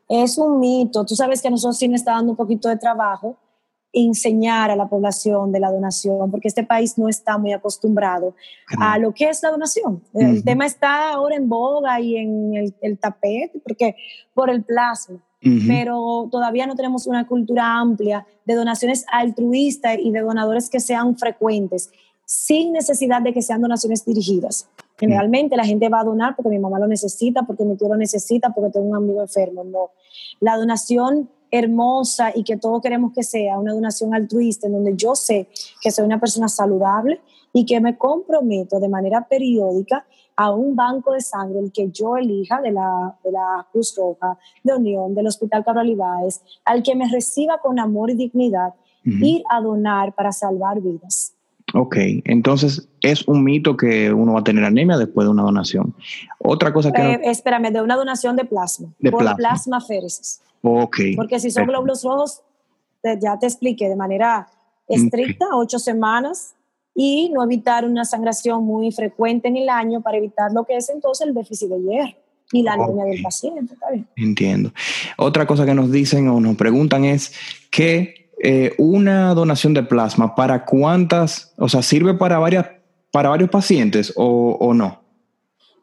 Es 0.09 0.39
un 0.39 0.61
mito. 0.61 1.05
Tú 1.05 1.15
sabes 1.15 1.41
que 1.41 1.49
a 1.49 1.51
nosotros 1.51 1.79
sí 1.79 1.89
nos 1.89 2.01
está 2.01 2.13
dando 2.13 2.33
un 2.33 2.37
poquito 2.37 2.69
de 2.69 2.77
trabajo 2.77 3.37
enseñar 3.97 4.71
a 4.71 4.77
la 4.77 4.89
población 4.89 5.53
de 5.53 5.61
la 5.61 5.73
donación, 5.73 6.31
porque 6.31 6.49
este 6.49 6.65
país 6.65 6.99
no 6.99 7.09
está 7.09 7.39
muy 7.39 7.53
acostumbrado 7.53 8.35
a 8.79 8.99
lo 8.99 9.15
que 9.15 9.31
es 9.31 9.43
la 9.43 9.51
donación. 9.51 10.03
El 10.13 10.45
tema 10.45 10.67
está 10.67 11.13
ahora 11.13 11.37
en 11.37 11.49
boga 11.49 11.99
y 11.99 12.17
en 12.17 12.75
el, 12.83 12.99
tapete, 12.99 13.59
porque 13.65 13.97
por 14.35 14.51
el 14.51 14.63
plasma, 14.63 15.19
pero 15.67 16.29
todavía 16.31 16.67
no 16.67 16.75
tenemos 16.75 17.07
una 17.07 17.27
cultura 17.27 17.79
amplia 17.79 18.27
de 18.45 18.55
donaciones 18.55 19.07
altruistas 19.11 19.97
y 19.99 20.11
de 20.11 20.21
donadores 20.21 20.69
que 20.69 20.81
sean 20.81 21.17
frecuentes, 21.17 21.91
sin 22.27 22.73
necesidad 22.73 23.23
de 23.23 23.33
que 23.33 23.41
sean 23.41 23.63
donaciones 23.63 24.05
dirigidas. 24.05 24.69
Generalmente 24.99 25.57
la 25.57 25.65
gente 25.65 25.89
va 25.89 26.01
a 26.01 26.05
donar 26.05 26.37
porque 26.37 26.51
mi 26.51 26.59
mamá 26.59 26.79
lo 26.79 26.87
necesita, 26.87 27.45
porque 27.45 27.65
mi 27.65 27.77
tío 27.77 27.89
lo 27.89 27.97
necesita, 27.97 28.51
porque 28.51 28.71
tengo 28.71 28.87
un 28.89 28.97
amigo 28.97 29.23
enfermo. 29.23 29.65
No. 29.65 29.91
La 30.41 30.57
donación 30.57 31.31
hermosa 31.59 32.33
y 32.35 32.45
que 32.45 32.57
todos 32.57 32.81
queremos 32.81 33.13
que 33.13 33.23
sea 33.23 33.59
una 33.59 33.73
donación 33.73 34.15
altruista 34.15 34.67
en 34.67 34.75
donde 34.75 34.95
yo 34.97 35.15
sé 35.15 35.49
que 35.81 35.91
soy 35.91 36.05
una 36.05 36.21
persona 36.21 36.49
saludable 36.49 37.21
y 37.53 37.65
que 37.65 37.81
me 37.81 37.97
comprometo 37.97 38.81
de 38.81 38.89
manera 38.89 39.27
periódica 39.29 40.05
a 40.37 40.53
un 40.53 40.77
banco 40.77 41.13
de 41.13 41.21
sangre, 41.21 41.61
el 41.61 41.73
que 41.73 41.91
yo 41.91 42.17
elija 42.17 42.61
de 42.61 42.71
la, 42.71 43.17
de 43.25 43.33
la 43.33 43.67
Cruz 43.73 43.95
Roja, 43.97 44.39
de 44.63 44.75
Unión, 44.75 45.15
del 45.15 45.27
Hospital 45.27 45.65
Cabral 45.65 45.89
Ibáez, 45.89 46.43
al 46.65 46.83
que 46.83 46.95
me 46.95 47.09
reciba 47.09 47.59
con 47.59 47.79
amor 47.79 48.11
y 48.11 48.15
dignidad, 48.15 48.75
ir 49.05 49.45
a 49.49 49.61
donar 49.61 50.15
para 50.15 50.33
salvar 50.33 50.81
vidas. 50.81 51.36
Ok, 51.75 51.97
entonces 52.25 52.89
es 53.03 53.27
un 53.27 53.43
mito 53.43 53.77
que 53.77 54.13
uno 54.13 54.35
va 54.35 54.41
a 54.41 54.45
tener 54.45 54.65
anemia 54.65 54.97
después 54.97 55.27
de 55.27 55.33
una 55.33 55.43
donación. 55.43 55.95
Otra 56.39 56.73
cosa 56.73 56.93
que... 56.93 57.03
Eh, 57.03 57.21
espérame, 57.25 57.73
de 57.73 57.83
una 57.83 57.97
donación 57.97 58.37
de 58.37 58.45
plasma. 58.45 58.89
De 58.99 59.11
por 59.11 59.21
plasma. 59.21 59.37
plasma 59.37 59.81
féresis. 59.81 60.41
Ok. 60.63 60.99
Porque 61.17 61.41
si 61.41 61.51
son 61.51 61.67
glóbulos 61.67 62.05
rojos, 62.05 62.43
ya 63.03 63.39
te 63.39 63.47
expliqué, 63.47 63.89
de 63.89 63.97
manera 63.97 64.49
estricta, 64.89 65.47
ocho 65.55 65.79
semanas, 65.79 66.55
y 66.95 67.31
no 67.31 67.45
evitar 67.45 67.85
una 67.85 68.05
sangración 68.05 68.65
muy 68.65 68.91
frecuente 68.91 69.49
en 69.49 69.57
el 69.57 69.69
año 69.69 70.01
para 70.01 70.17
evitar 70.17 70.53
lo 70.53 70.65
que 70.65 70.77
es 70.77 70.89
entonces 70.89 71.27
el 71.27 71.35
déficit 71.35 71.69
de 71.69 71.81
hierro 71.81 72.17
y 72.53 72.63
la 72.63 72.75
anemia 72.75 73.05
del 73.05 73.23
paciente. 73.23 73.75
Entiendo. 74.17 74.73
Otra 75.19 75.47
cosa 75.47 75.67
que 75.67 75.75
nos 75.75 75.91
dicen 75.91 76.29
o 76.29 76.41
nos 76.41 76.57
preguntan 76.57 77.05
es 77.05 77.33
que 77.71 78.26
eh, 78.43 78.75
una 78.79 79.35
donación 79.35 79.75
de 79.75 79.83
plasma, 79.83 80.35
¿para 80.35 80.65
cuántas, 80.65 81.55
o 81.59 81.69
sea, 81.69 81.83
sirve 81.83 82.15
para, 82.15 82.39
varias, 82.39 82.67
para 83.13 83.31
varios 83.31 83.51
pacientes 83.51 84.13
o, 84.17 84.73
no? 84.75 85.01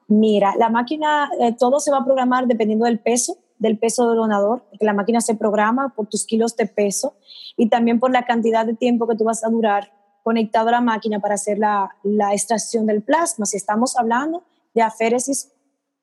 Mira, 0.08 0.54
la 0.58 0.70
máquina, 0.70 1.30
eh, 1.39 1.56
todo 1.58 1.80
se 1.80 1.89
va 1.92 2.00
a 2.00 2.06
programar 2.06 2.46
dependiendo 2.48 2.86
del 2.86 3.00
peso 3.00 3.38
del 3.63 3.80
peso 3.80 4.10
del 4.10 4.18
donador, 4.18 4.66
porque 4.70 4.86
la 4.86 4.94
máquina 4.94 5.22
se 5.22 5.36
programa 5.36 5.94
por 5.96 6.08
tus 6.08 6.26
kilos 6.26 6.56
de 6.58 6.66
peso 6.66 7.16
y 7.56 7.70
también 7.70 8.00
por 8.00 8.12
la 8.12 8.26
cantidad 8.26 8.66
de 8.66 8.74
tiempo 8.74 9.08
que 9.08 9.16
tú 9.16 9.24
vas 9.24 9.44
a 9.46 9.50
durar 9.50 9.94
conectado 10.22 10.68
a 10.68 10.74
la 10.74 10.82
máquina 10.82 11.20
para 11.20 11.36
hacer 11.36 11.58
la, 11.58 11.96
la 12.04 12.34
extracción 12.34 12.86
del 12.86 13.02
plasma. 13.02 13.46
Si 13.46 13.56
estamos 13.56 13.98
hablando 13.98 14.44
de 14.74 14.82
aféresis 14.82 15.52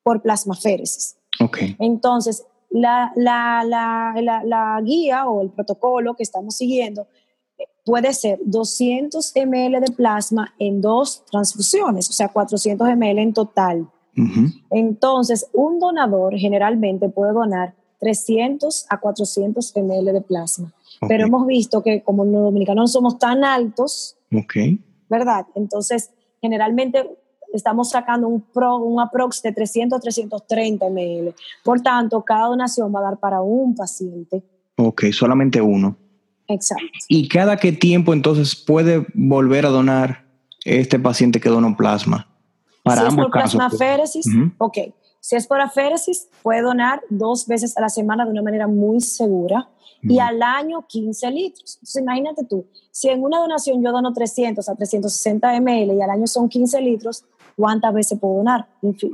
por 0.03 0.23
plasmaféresis. 0.23 1.17
Okay. 1.39 1.77
Entonces, 1.79 2.45
la, 2.71 3.13
la, 3.17 3.65
la, 3.67 4.43
la, 4.45 4.81
guía 4.83 5.29
o 5.29 5.43
el 5.43 5.51
protocolo 5.51 6.15
que 6.15 6.23
estamos 6.23 6.57
siguiendo 6.57 7.09
eh, 7.59 7.65
puede 7.85 8.13
ser 8.15 8.39
200 8.45 9.33
ml 9.47 9.81
de 9.81 9.93
plasma 9.93 10.55
en 10.59 10.81
dos 10.81 11.25
transfusiones, 11.31 12.09
o 12.09 12.13
sea, 12.13 12.29
400 12.29 12.89
ml 12.97 13.19
en 13.19 13.33
total. 13.33 13.91
Entonces, 14.71 15.49
un 15.55 15.79
donador 15.79 16.37
generalmente 16.37 17.09
puede 17.09 17.33
donar 17.33 17.75
300 18.01 18.87
a 18.91 19.01
400 19.01 19.73
ml 19.77 20.13
de 20.13 20.21
plasma. 20.21 20.75
Pero 21.09 21.27
hemos 21.27 21.47
visto 21.47 21.83
que 21.83 22.03
como 22.03 22.25
los 22.25 22.43
dominicanos 22.43 22.83
no 22.83 22.89
somos 22.89 23.19
tan 23.19 23.45
altos, 23.45 24.19
¿verdad? 25.09 25.47
Entonces, 25.55 26.11
generalmente 26.43 27.09
estamos 27.53 27.91
sacando 27.91 28.29
un, 28.29 28.41
pro, 28.41 28.77
un 28.77 29.01
aprox 29.01 29.43
de 29.43 29.53
300 29.53 29.97
a 29.97 30.01
330 30.01 30.87
ml. 30.89 31.35
Por 31.65 31.81
tanto, 31.81 32.23
cada 32.23 32.47
donación 32.49 32.95
va 32.95 33.01
a 33.01 33.03
dar 33.03 33.19
para 33.19 33.43
un 33.43 33.75
paciente. 33.75 34.43
Ok, 34.77 35.05
solamente 35.13 35.61
uno. 35.61 35.97
Exacto. 36.49 36.85
¿Y 37.09 37.29
cada 37.29 37.57
qué 37.57 37.73
tiempo 37.73 38.13
entonces 38.13 38.57
puede 38.57 39.07
volver 39.15 39.67
a 39.67 39.71
donar 39.71 40.25
este 40.65 40.99
paciente 40.99 41.41
que 41.41 41.49
donó 41.49 41.77
plasma? 41.77 42.27
si 42.85 43.07
es 43.07 43.15
por 43.15 43.31
plasmaféresis, 43.31 44.27
ok. 44.59 44.79
Si 45.21 45.37
es 45.37 45.47
por 45.47 45.61
aféresis, 45.61 46.29
puede 46.43 46.63
donar 46.63 47.03
dos 47.11 47.47
veces 47.47 47.77
a 47.77 47.83
la 47.83 47.91
semana 47.91 48.25
de 48.25 48.31
una 48.31 48.43
manera 48.43 48.67
muy 48.67 49.01
segura 49.01 49.69
y 50.03 50.19
al 50.19 50.43
año 50.43 50.87
15 50.87 51.31
litros. 51.31 51.75
Entonces, 51.75 52.03
imagínate 52.03 52.45
tú, 52.45 52.67
si 52.91 53.09
en 53.11 53.23
una 53.23 53.39
donación 53.39 53.83
yo 53.83 53.93
dono 53.93 54.13
300 54.13 54.67
a 54.67 54.75
360 54.75 55.61
ml 55.61 55.95
y 55.95 56.01
al 56.01 56.11
año 56.11 56.27
son 56.27 56.49
15 56.49 56.81
litros, 56.81 57.25
¿cuántas 57.61 57.95
veces 57.95 58.19
puedo 58.19 58.39
donar? 58.39 58.67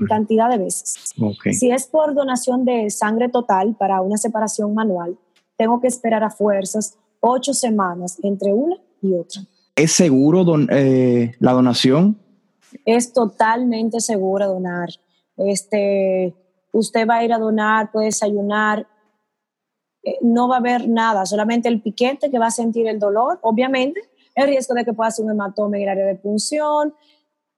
Cantidad 0.08 0.48
de 0.48 0.58
veces. 0.58 1.12
Si 1.52 1.70
es 1.70 1.86
por 1.86 2.14
donación 2.14 2.64
de 2.64 2.88
sangre 2.90 3.28
total 3.28 3.76
para 3.76 4.00
una 4.00 4.16
separación 4.16 4.72
manual, 4.72 5.18
tengo 5.56 5.80
que 5.80 5.88
esperar 5.88 6.22
a 6.22 6.30
fuerzas 6.30 6.96
ocho 7.20 7.52
semanas 7.52 8.18
entre 8.22 8.54
una 8.54 8.76
y 9.02 9.14
otra. 9.14 9.42
¿Es 9.74 9.92
seguro 9.92 10.44
eh, 10.70 11.34
la 11.40 11.52
donación? 11.52 12.18
es 12.84 13.12
totalmente 13.12 14.00
segura 14.00 14.46
donar. 14.46 14.88
Este, 15.36 16.34
usted 16.72 17.06
va 17.08 17.16
a 17.16 17.24
ir 17.24 17.32
a 17.32 17.38
donar, 17.38 17.90
puede 17.90 18.06
desayunar, 18.06 18.86
eh, 20.02 20.18
no 20.22 20.48
va 20.48 20.56
a 20.56 20.58
haber 20.58 20.88
nada, 20.88 21.26
solamente 21.26 21.68
el 21.68 21.82
piquete 21.82 22.30
que 22.30 22.38
va 22.38 22.46
a 22.46 22.50
sentir 22.50 22.86
el 22.86 22.98
dolor, 22.98 23.38
obviamente, 23.42 24.00
el 24.34 24.48
riesgo 24.48 24.74
de 24.74 24.84
que 24.84 24.92
pueda 24.92 25.08
hacer 25.08 25.24
un 25.24 25.32
hematoma 25.32 25.76
en 25.76 25.82
el 25.84 25.88
área 25.88 26.06
de 26.06 26.14
punción, 26.14 26.94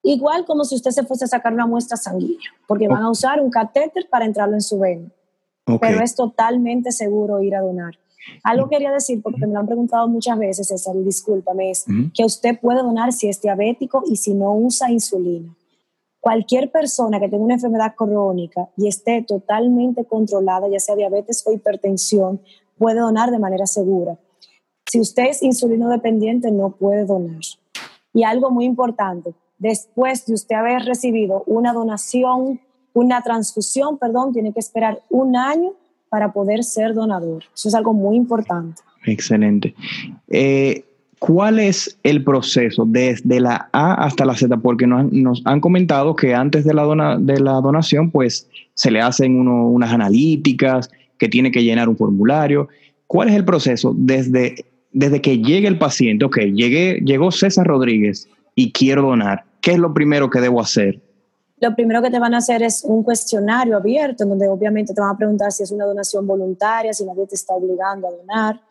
igual 0.02 0.44
como 0.44 0.64
si 0.64 0.74
usted 0.74 0.90
se 0.90 1.04
fuese 1.04 1.24
a 1.24 1.28
sacar 1.28 1.52
una 1.52 1.66
muestra 1.66 1.96
sanguínea, 1.96 2.50
porque 2.66 2.88
van 2.88 3.02
a 3.02 3.10
usar 3.10 3.40
un 3.40 3.50
catéter 3.50 4.08
para 4.08 4.24
entrarlo 4.24 4.54
en 4.54 4.62
su 4.62 4.78
vena. 4.78 5.08
Pero 5.80 6.02
es 6.02 6.14
totalmente 6.14 6.92
seguro 6.92 7.42
ir 7.42 7.54
a 7.54 7.60
donar. 7.60 7.98
Algo 8.42 8.68
quería 8.68 8.92
decir, 8.92 9.22
porque 9.22 9.46
me 9.46 9.52
lo 9.52 9.60
han 9.60 9.66
preguntado 9.66 10.08
muchas 10.08 10.38
veces, 10.38 10.68
César, 10.68 10.96
y 10.96 11.02
discúlpame, 11.02 11.70
es 11.70 11.84
que 12.14 12.24
usted 12.24 12.58
puede 12.60 12.82
donar 12.82 13.12
si 13.12 13.28
es 13.28 13.40
diabético 13.40 14.02
y 14.06 14.16
si 14.16 14.34
no 14.34 14.54
usa 14.54 14.90
insulina. 14.90 15.54
Cualquier 16.20 16.70
persona 16.70 17.20
que 17.20 17.28
tenga 17.28 17.44
una 17.44 17.54
enfermedad 17.54 17.94
crónica 17.96 18.68
y 18.76 18.88
esté 18.88 19.22
totalmente 19.22 20.04
controlada, 20.04 20.68
ya 20.68 20.80
sea 20.80 20.96
diabetes 20.96 21.44
o 21.46 21.52
hipertensión, 21.52 22.40
puede 22.76 23.00
donar 23.00 23.30
de 23.30 23.38
manera 23.38 23.66
segura. 23.66 24.18
Si 24.90 25.00
usted 25.00 25.26
es 25.30 25.42
insulino 25.42 25.88
dependiente, 25.88 26.50
no 26.50 26.70
puede 26.70 27.04
donar. 27.04 27.40
Y 28.12 28.24
algo 28.24 28.50
muy 28.50 28.64
importante, 28.64 29.34
después 29.58 30.26
de 30.26 30.34
usted 30.34 30.56
haber 30.56 30.82
recibido 30.82 31.42
una 31.46 31.72
donación, 31.72 32.60
una 32.92 33.22
transfusión, 33.22 33.98
perdón, 33.98 34.32
tiene 34.32 34.52
que 34.52 34.60
esperar 34.60 35.02
un 35.10 35.36
año 35.36 35.72
para 36.08 36.32
poder 36.32 36.64
ser 36.64 36.94
donador. 36.94 37.44
Eso 37.54 37.68
es 37.68 37.74
algo 37.74 37.92
muy 37.92 38.16
importante. 38.16 38.82
Excelente. 39.04 39.74
Eh, 40.28 40.84
¿Cuál 41.18 41.58
es 41.58 41.98
el 42.04 42.22
proceso 42.22 42.84
desde 42.86 43.40
la 43.40 43.68
A 43.72 43.94
hasta 44.04 44.24
la 44.24 44.36
Z? 44.36 44.56
Porque 44.58 44.86
nos, 44.86 45.42
han 45.44 45.60
comentado 45.60 46.14
que 46.14 46.34
antes 46.34 46.64
de 46.64 46.74
la, 46.74 47.16
de 47.18 47.40
la 47.40 47.54
donación, 47.54 48.10
pues 48.10 48.48
se 48.74 48.90
le 48.90 49.00
hacen 49.00 49.36
unas 49.48 49.92
analíticas, 49.92 50.90
que 51.18 51.28
tiene 51.28 51.50
que 51.50 51.62
llenar 51.62 51.88
un 51.88 51.96
formulario. 51.96 52.68
¿Cuál 53.06 53.28
es 53.28 53.34
el 53.34 53.44
proceso 53.44 53.94
desde, 53.96 54.66
desde 54.92 55.20
que 55.20 55.38
llegue 55.38 55.66
el 55.68 55.78
paciente? 55.78 56.24
Ok, 56.24 56.38
llegué, 56.38 57.00
llegó 57.04 57.30
César 57.30 57.66
Rodríguez 57.66 58.28
y 58.54 58.72
quiero 58.72 59.02
donar. 59.02 59.44
¿Qué 59.68 59.74
es 59.74 59.78
lo 59.78 59.92
primero 59.92 60.30
que 60.30 60.40
debo 60.40 60.62
hacer? 60.62 61.02
lo 61.60 61.74
primero 61.74 62.00
que 62.00 62.10
te 62.10 62.18
van 62.18 62.32
a 62.32 62.38
hacer 62.38 62.62
es 62.62 62.82
un 62.84 63.02
cuestionario 63.02 63.76
abierto, 63.76 64.24
donde 64.24 64.48
obviamente 64.48 64.94
te 64.94 65.00
van 65.02 65.10
a 65.10 65.16
preguntar 65.18 65.52
si 65.52 65.62
es 65.62 65.70
una 65.70 65.84
donación 65.84 66.26
voluntaria, 66.26 66.94
si 66.94 67.04
nadie 67.04 67.26
te 67.26 67.34
está 67.34 67.52
obligando 67.52 68.08
a 68.08 68.12
donar. 68.12 68.62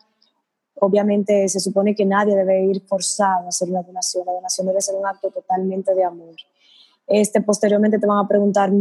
Obviamente 0.74 1.48
se 1.48 1.60
supone 1.60 1.94
que 1.94 2.04
nadie 2.04 2.34
debe 2.34 2.64
ir 2.64 2.82
forzado 2.84 3.46
a 3.46 3.48
hacer 3.50 3.68
una 3.68 3.82
donación. 3.82 4.26
La 4.26 4.32
donación 4.32 4.66
debe 4.66 4.80
ser 4.80 4.96
un 4.96 5.06
acto 5.06 5.30
totalmente 5.30 5.94
de 5.94 6.02
amor. 6.02 6.34
Este, 7.06 7.42
posteriormente 7.42 8.00
te 8.00 8.06
van 8.08 8.24
a 8.24 8.26
preguntar 8.26 8.72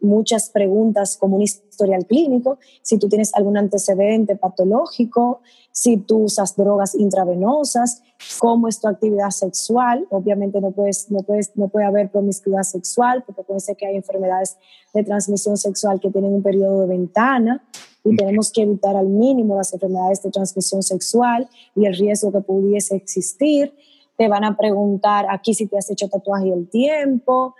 muchas 0.00 0.50
preguntas 0.50 1.16
como 1.16 1.36
un 1.36 1.42
historial 1.42 2.06
clínico, 2.06 2.58
si 2.82 2.98
tú 2.98 3.08
tienes 3.08 3.34
algún 3.34 3.56
antecedente 3.56 4.36
patológico, 4.36 5.40
si 5.72 5.96
tú 5.96 6.24
usas 6.24 6.56
drogas 6.56 6.94
intravenosas, 6.94 8.02
cómo 8.38 8.68
es 8.68 8.80
tu 8.80 8.88
actividad 8.88 9.30
sexual. 9.30 10.06
Obviamente 10.10 10.60
no, 10.60 10.72
puedes, 10.72 11.10
no, 11.10 11.20
puedes, 11.20 11.56
no 11.56 11.68
puede 11.68 11.86
haber 11.86 12.10
promiscuidad 12.10 12.62
sexual 12.62 13.22
porque 13.24 13.42
puede 13.42 13.60
ser 13.60 13.76
que 13.76 13.86
hay 13.86 13.96
enfermedades 13.96 14.56
de 14.92 15.04
transmisión 15.04 15.56
sexual 15.56 16.00
que 16.00 16.10
tienen 16.10 16.32
un 16.32 16.42
periodo 16.42 16.80
de 16.80 16.88
ventana 16.88 17.64
y 18.04 18.16
tenemos 18.16 18.50
que 18.50 18.62
evitar 18.62 18.96
al 18.96 19.06
mínimo 19.06 19.56
las 19.56 19.72
enfermedades 19.72 20.22
de 20.22 20.30
transmisión 20.30 20.82
sexual 20.82 21.48
y 21.74 21.86
el 21.86 21.94
riesgo 21.94 22.32
que 22.32 22.40
pudiese 22.40 22.96
existir. 22.96 23.74
Te 24.16 24.28
van 24.28 24.44
a 24.44 24.56
preguntar 24.56 25.26
aquí 25.30 25.54
si 25.54 25.66
te 25.66 25.78
has 25.78 25.90
hecho 25.90 26.08
tatuaje 26.08 26.52
el 26.52 26.68
tiempo, 26.68 27.54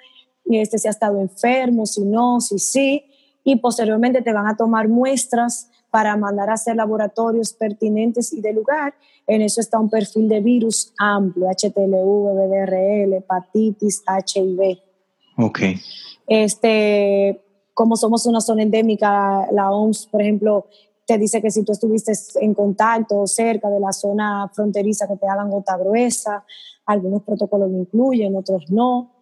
este, 0.56 0.78
si 0.78 0.88
has 0.88 0.96
estado 0.96 1.20
enfermo, 1.20 1.84
si 1.84 2.04
no, 2.04 2.40
si 2.40 2.58
sí, 2.58 3.04
y 3.44 3.56
posteriormente 3.56 4.22
te 4.22 4.32
van 4.32 4.46
a 4.46 4.56
tomar 4.56 4.88
muestras 4.88 5.70
para 5.90 6.16
mandar 6.16 6.50
a 6.50 6.54
hacer 6.54 6.76
laboratorios 6.76 7.52
pertinentes 7.52 8.32
y 8.32 8.40
de 8.40 8.52
lugar. 8.52 8.94
En 9.26 9.42
eso 9.42 9.60
está 9.60 9.78
un 9.78 9.90
perfil 9.90 10.28
de 10.28 10.40
virus 10.40 10.92
amplio, 10.98 11.48
HTLV, 11.48 12.34
BDRL, 12.34 13.14
hepatitis, 13.14 14.02
HIV. 14.06 14.78
Ok. 15.38 15.60
Este, 16.26 17.40
como 17.74 17.96
somos 17.96 18.26
una 18.26 18.40
zona 18.40 18.62
endémica, 18.62 19.46
la 19.52 19.70
OMS, 19.70 20.06
por 20.06 20.20
ejemplo, 20.20 20.66
te 21.06 21.16
dice 21.16 21.40
que 21.40 21.50
si 21.50 21.64
tú 21.64 21.72
estuviste 21.72 22.12
en 22.40 22.52
contacto 22.52 23.20
o 23.20 23.26
cerca 23.26 23.70
de 23.70 23.80
la 23.80 23.92
zona 23.92 24.50
fronteriza 24.52 25.08
que 25.08 25.16
te 25.16 25.26
hagan 25.26 25.50
gota 25.50 25.76
gruesa, 25.78 26.44
algunos 26.84 27.22
protocolos 27.22 27.70
lo 27.70 27.78
incluyen, 27.78 28.36
otros 28.36 28.70
no. 28.70 29.17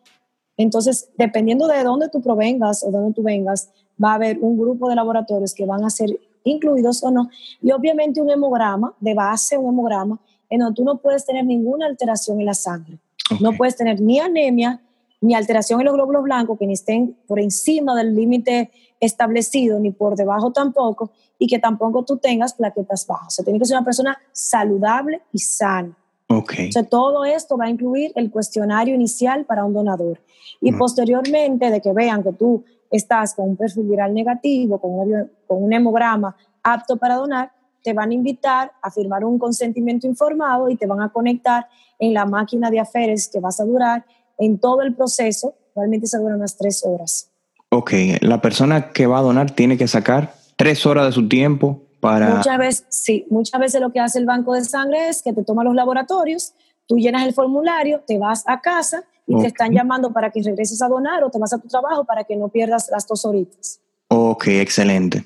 Entonces, 0.57 1.11
dependiendo 1.17 1.67
de 1.67 1.83
dónde 1.85 2.09
tú 2.09 2.21
provengas 2.21 2.83
o 2.83 2.91
de 2.91 2.99
dónde 2.99 3.15
tú 3.15 3.23
vengas, 3.23 3.71
va 4.03 4.13
a 4.13 4.15
haber 4.15 4.39
un 4.41 4.59
grupo 4.59 4.89
de 4.89 4.95
laboratorios 4.95 5.55
que 5.55 5.67
van 5.67 5.85
a 5.85 5.91
ser 5.91 6.19
incluidos 6.45 7.03
o 7.03 7.11
no. 7.11 7.29
Y 7.61 7.73
obviamente 7.73 8.21
un 8.21 8.31
hemograma, 8.31 8.95
de 9.01 9.15
base 9.15 9.59
un 9.59 9.75
hemograma, 9.75 10.19
en 10.49 10.61
donde 10.61 10.75
tú 10.75 10.85
no 10.85 10.99
puedes 10.99 11.27
tener 11.27 11.45
ninguna 11.45 11.87
alteración 11.87 12.41
en 12.41 12.47
la 12.47 12.55
sangre. 12.55 12.99
No 13.41 13.53
puedes 13.53 13.77
tener 13.77 14.01
ni 14.01 14.21
anemia, 14.21 14.81
ni 15.21 15.35
alteración 15.35 15.81
en 15.81 15.87
los 15.87 15.95
glóbulos 15.95 16.23
blancos 16.23 16.59
que 16.59 16.67
ni 16.67 16.75
estén 16.75 17.17
por 17.27 17.41
encima 17.41 17.97
del 17.97 18.15
límite 18.15 18.71
establecido, 19.01 19.79
ni 19.81 19.91
por 19.91 20.15
debajo 20.15 20.53
tampoco, 20.53 21.11
y 21.39 21.49
que 21.49 21.59
tampoco 21.59 22.05
tú 22.05 22.17
tengas 22.17 22.55
plaquetas 22.55 23.07
bajas. 23.07 23.27
O 23.29 23.31
sea, 23.31 23.45
tiene 23.45 23.59
que 23.59 23.65
ser 23.65 23.77
una 23.77 23.85
persona 23.85 24.19
saludable 24.33 25.23
y 25.33 25.39
sana. 25.39 25.97
Okay. 26.29 26.69
O 26.69 26.73
sea, 26.73 26.83
todo 26.83 27.25
esto 27.25 27.57
va 27.57 27.67
a 27.67 27.71
incluir 27.71 28.13
el 28.17 28.31
cuestionario 28.31 28.95
inicial 28.95 29.45
para 29.45 29.65
un 29.65 29.73
donador. 29.73 30.21
Y 30.61 30.73
mm. 30.73 30.79
posteriormente 30.79 31.71
de 31.71 31.81
que 31.81 31.93
vean 31.93 32.23
que 32.23 32.33
tú 32.33 32.65
estás 32.91 33.35
con 33.35 33.51
un 33.51 33.57
perfil 33.57 33.85
viral 33.85 34.13
negativo, 34.13 34.81
con 34.81 34.91
un, 34.93 35.31
con 35.47 35.63
un 35.63 35.73
hemograma 35.73 36.37
apto 36.63 36.97
para 36.97 37.15
donar, 37.15 37.53
te 37.83 37.93
van 37.93 38.11
a 38.11 38.15
invitar 38.15 38.73
a 38.83 38.91
firmar 38.91 39.25
un 39.25 39.39
consentimiento 39.39 40.09
informado 40.09 40.69
y 40.69 40.77
te 40.77 40.87
van 40.87 41.01
a 41.01 41.11
conectar 41.11 41.69
en 42.01 42.13
la 42.13 42.27
máquina 42.27 42.71
de 42.71 42.81
aferes 42.81 43.29
que 43.29 43.39
vas 43.39 43.61
a 43.61 43.65
durar 43.65 44.05
en 44.39 44.59
todo 44.59 44.83
el 44.83 44.95
proceso. 44.95 45.55
Realmente 45.77 46.09
se 46.09 46.19
dura 46.19 46.35
unas 46.35 46.57
tres 46.57 46.85
horas. 46.85 47.31
Ok, 47.71 47.93
la 48.21 48.41
persona 48.41 48.91
que 48.93 49.07
va 49.07 49.19
a 49.19 49.23
donar 49.23 49.53
tiene 49.53 49.77
que 49.77 49.87
sacar 49.87 50.35
tres 50.57 50.85
horas 50.87 51.07
de 51.07 51.13
su 51.13 51.29
tiempo 51.29 51.86
para... 52.07 52.37
Muchas 52.37 52.59
veces, 52.59 52.87
sí, 52.89 53.27
muchas 53.31 53.61
veces 53.61 53.81
lo 53.81 53.91
que 53.93 54.01
hace 54.01 54.19
el 54.19 54.27
banco 54.27 54.55
de 54.55 54.65
sangre 54.65 55.09
es 55.09 55.23
que 55.23 55.33
te 55.33 55.43
toma 55.43 55.65
los 55.65 55.75
laboratorios, 55.75 56.55
tú 56.87 56.97
llenas 56.97 57.27
el 57.27 57.35
formulario, 57.35 58.03
te 58.07 58.19
vas 58.19 58.45
a 58.47 58.61
casa 58.61 59.05
y 59.27 59.37
te 59.41 59.49
están 59.49 59.73
llamando 59.73 60.13
para 60.13 60.31
que 60.31 60.43
regreses 60.43 60.81
a 60.83 60.89
donar 60.89 61.25
o 61.25 61.31
te 61.31 61.39
vas 61.39 61.53
a 61.53 61.59
tu 61.59 61.69
trabajo 61.69 62.05
para 62.05 62.25
que 62.25 62.37
no 62.37 62.49
pierdas 62.49 62.89
las 62.93 63.07
dos 63.07 63.25
horitas. 63.25 63.81
Ok, 64.09 64.47
excelente. 64.49 65.25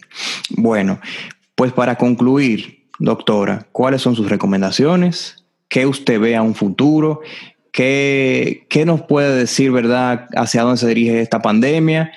Bueno, 0.57 0.99
pues 1.55 1.73
para 1.73 1.97
concluir, 1.97 2.89
doctora, 2.99 3.67
¿cuáles 3.73 4.01
son 4.01 4.17
sus 4.17 4.31
recomendaciones? 4.31 5.45
¿Qué 5.69 5.87
usted 5.87 6.19
ve 6.19 6.35
a 6.35 6.43
un 6.43 6.55
futuro? 6.55 7.21
¿Qué, 7.73 8.67
qué 8.71 8.87
nos 8.87 9.03
puede 9.03 9.37
decir, 9.37 9.71
verdad, 9.71 10.29
hacia 10.35 10.63
dónde 10.63 10.79
se 10.79 10.89
dirige 10.89 11.21
esta 11.21 11.43
pandemia? 11.43 12.13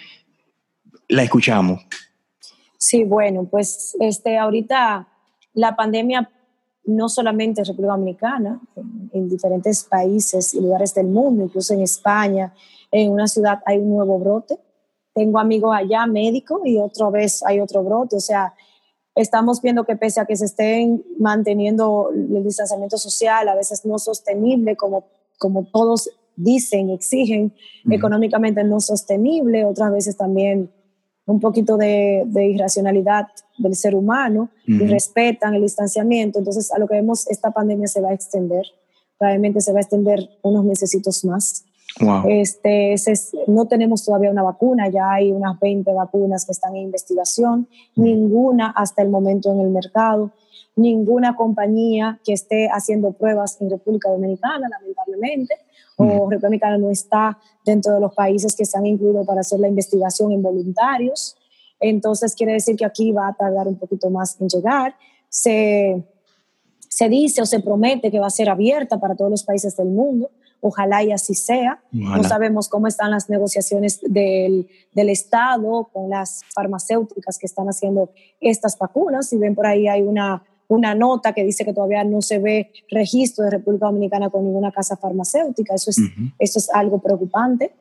La 1.10 1.23
escuchamos. 1.23 1.86
Sí, 2.86 3.06
bueno, 3.06 3.48
pues 3.50 3.96
este, 4.02 4.38
ahorita 4.38 5.08
la 5.54 5.74
pandemia 5.74 6.30
no 6.84 7.08
solamente 7.08 7.62
en 7.62 7.65
República 7.65 7.93
Dominicana, 7.93 8.60
en, 9.13 9.30
diferentes 9.30 9.86
países 9.86 10.54
y 10.54 10.60
lugares 10.60 10.93
del 10.93 11.08
mundo, 11.08 11.46
incluso 11.46 11.74
en 11.74 11.80
España, 11.80 12.54
en 12.91 13.10
una 13.10 13.28
ciudad 13.28 13.60
hay 13.65 13.78
un 13.78 13.89
nuevo 13.89 14.19
brote. 14.19 14.60
Tengo 15.13 15.39
amigos 15.39 15.74
allá 15.74 16.06
médicos 16.08 16.60
y 16.65 16.78
otra 16.78 17.10
vez 17.10 17.41
hay 17.46 17.62
otro 17.62 17.86
brote. 17.86 18.17
O 18.17 18.19
sea, 18.19 18.54
estamos 19.15 19.62
viendo 19.62 19.86
que 19.86 19.96
pese 19.96 20.19
a 20.19 20.26
que 20.26 20.36
se 20.36 20.43
estén 20.43 21.06
manteniendo 21.17 22.10
el 22.13 22.43
distanciamiento 22.43 22.98
social, 22.98 23.48
a 23.48 23.56
veces 23.56 23.86
no 23.86 23.98
sostenible, 23.98 24.76
como, 24.76 25.06
como 25.39 25.63
todos 25.72 26.10
dicen, 26.36 26.89
exigen, 26.89 27.56
económicamente 27.89 28.62
no 28.65 28.82
sostenible, 28.82 29.63
otras 29.63 29.89
veces 29.89 30.17
también 30.17 30.69
un 31.25 31.39
poquito 31.39 31.77
de, 31.77 32.25
irracionalidad 32.36 33.27
del 33.57 33.75
ser 33.75 33.95
humano 33.95 34.49
y 34.65 34.86
respetan 34.86 35.55
el 35.55 35.62
distanciamiento. 35.62 36.39
Entonces, 36.39 36.71
a 36.71 36.79
lo 36.79 36.88
que 36.88 36.95
vemos, 36.95 37.27
esta 37.29 37.51
pandemia 37.51 37.88
se 37.88 38.01
va 38.01 38.09
a 38.09 38.13
extender. 38.13 38.65
Probablemente 39.17 39.62
se 39.62 39.71
va 39.71 39.79
a 39.79 39.81
extender 39.81 40.29
unos 40.41 40.65
meses 40.65 40.91
más. 41.23 41.65
Este, 42.27 42.95
no 43.47 43.67
tenemos 43.67 44.03
todavía 44.03 44.31
una 44.31 44.41
vacuna, 44.41 44.89
ya 44.89 45.12
hay 45.12 45.31
unas 45.31 45.59
20 45.59 45.93
vacunas 45.93 46.45
que 46.45 46.51
están 46.51 46.75
en 46.75 46.83
investigación, 46.83 47.67
ninguna 47.95 48.73
hasta 48.75 49.03
el 49.03 49.09
momento 49.09 49.51
en 49.51 49.59
el 49.62 49.69
mercado, 49.69 50.31
ninguna 50.75 51.36
compañía 51.36 52.19
que 52.23 52.33
esté 52.33 52.67
haciendo 52.67 53.12
pruebas 53.12 53.62
en 53.62 53.69
República 53.69 54.09
Dominicana, 54.09 54.67
lamentablemente 54.69 55.53
o 55.97 56.29
República 56.29 56.75
no 56.77 56.89
está 56.89 57.38
dentro 57.65 57.93
de 57.93 57.99
los 57.99 58.13
países 58.13 58.56
que 58.56 58.65
se 58.65 58.77
han 58.77 58.86
incluido 58.86 59.25
para 59.25 59.41
hacer 59.41 59.60
la 59.60 59.67
investigación 59.67 60.32
en 60.32 60.41
voluntarios. 60.41 61.36
Entonces 61.79 62.36
quiere 62.36 62.53
decir 62.53 62.75
que 62.75 62.86
aquí 62.86 63.12
va 63.12 63.27
a 63.27 63.34
tardar 63.34 63.67
un 63.67 63.77
poquito 63.77 64.10
más 64.10 64.39
en 64.39 64.47
llegar. 64.47 64.95
Se, 65.29 66.03
se 66.88 67.10
dice 67.10 67.41
o 67.41 67.45
se 67.45 67.60
promete 67.60 68.12
que 68.12 68.19
va 68.19 68.27
a 68.27 68.32
ser 68.32 68.49
abierta 68.49 68.99
para 68.99 69.15
todos 69.15 69.32
los 69.32 69.43
países 69.43 69.75
del 69.75 69.89
mundo. 69.89 70.32
Ojalá 70.62 71.03
y 71.03 71.12
así 71.12 71.36
sea. 71.36 71.84
No 71.91 72.23
sabemos 72.23 72.69
cómo 72.69 72.88
están 72.88 73.12
las 73.12 73.29
negociaciones 73.29 73.99
del, 74.01 74.69
del, 74.93 75.10
Estado 75.10 75.89
con 75.91 76.10
las 76.10 76.41
farmacéuticas 76.56 77.38
que 77.38 77.47
están 77.47 77.67
haciendo 77.67 78.12
estas 78.39 78.77
vacunas. 78.77 79.27
Si 79.27 79.38
ven 79.38 79.56
por 79.56 79.67
ahí 79.67 79.89
hay 79.89 80.03
una 80.03 80.41
una 80.73 80.95
nota 80.95 81.33
que 81.33 81.43
dice 81.43 81.65
que 81.65 81.73
todavía 81.73 82.03
no 82.03 82.21
se 82.21 82.39
ve 82.39 82.71
registro 82.89 83.45
de 83.45 83.51
República 83.51 83.86
Dominicana 83.86 84.29
con 84.29 84.43
ninguna 84.43 84.71
casa 84.71 84.97
farmacéutica. 84.97 85.75
Eso 85.75 85.91
es, 85.91 85.97
eso 86.39 86.59
es 86.59 86.69
algo 86.69 86.99
preocupante. 86.99 87.73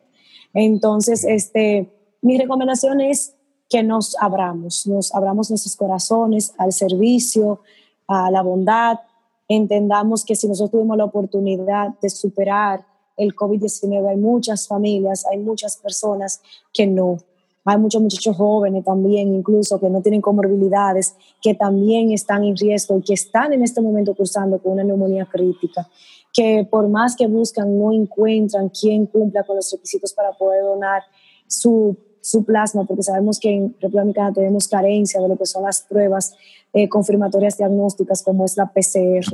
Entonces, 0.54 1.24
este, 1.24 1.90
mi 2.20 2.38
recomendación 2.38 3.00
es 3.00 3.34
que 3.68 3.82
nos 3.82 4.16
abramos, 4.20 4.86
nos 4.86 5.14
abramos 5.14 5.48
nuestros 5.50 5.76
corazones 5.76 6.52
al 6.58 6.72
servicio, 6.72 7.60
a 8.06 8.30
la 8.30 8.42
bondad. 8.42 8.98
Entendamos 9.48 10.24
que 10.24 10.36
si 10.36 10.46
nosotros 10.46 10.72
tuvimos 10.72 10.96
la 10.96 11.04
oportunidad 11.04 11.98
de 12.00 12.10
superar 12.10 12.84
el 13.16 13.34
COVID-19, 13.34 14.08
hay 14.08 14.16
muchas 14.16 14.68
familias, 14.68 15.24
hay 15.30 15.38
muchas 15.38 15.76
personas 15.76 16.42
que 16.72 16.86
no. 16.86 17.18
Hay 17.64 17.78
muchos 17.78 18.02
muchachos 18.02 18.36
jóvenes 18.36 18.84
también, 18.84 19.34
incluso 19.34 19.78
que 19.78 19.88
no 19.88 20.02
tienen 20.02 20.20
comorbilidades, 20.20 21.14
que 21.40 21.54
también 21.54 22.10
están 22.10 22.42
en 22.42 22.56
riesgo 22.56 22.98
y 22.98 23.02
que 23.02 23.14
están 23.14 23.52
en 23.52 23.62
este 23.62 23.80
momento 23.80 24.14
cursando 24.14 24.60
con 24.60 24.72
una 24.72 24.84
neumonía 24.84 25.26
crítica, 25.26 25.88
que 26.32 26.66
por 26.68 26.88
más 26.88 27.14
que 27.14 27.26
buscan 27.28 27.78
no 27.78 27.92
encuentran 27.92 28.68
quién 28.68 29.06
cumpla 29.06 29.44
con 29.44 29.56
los 29.56 29.70
requisitos 29.70 30.12
para 30.12 30.32
poder 30.32 30.62
donar 30.62 31.02
su, 31.46 31.96
su 32.22 32.44
plasma, 32.44 32.84
porque 32.84 33.02
sabemos 33.02 33.38
que 33.38 33.50
en 33.50 33.76
República 33.80 34.00
Dominicana 34.00 34.32
tenemos 34.32 34.68
carencia 34.68 35.20
de 35.20 35.28
lo 35.28 35.36
que 35.36 35.44
son 35.44 35.64
las 35.64 35.82
pruebas 35.82 36.34
eh, 36.72 36.88
confirmatorias 36.88 37.58
diagnósticas 37.58 38.22
como 38.22 38.46
es 38.46 38.56
la 38.56 38.72
PCR 38.72 39.26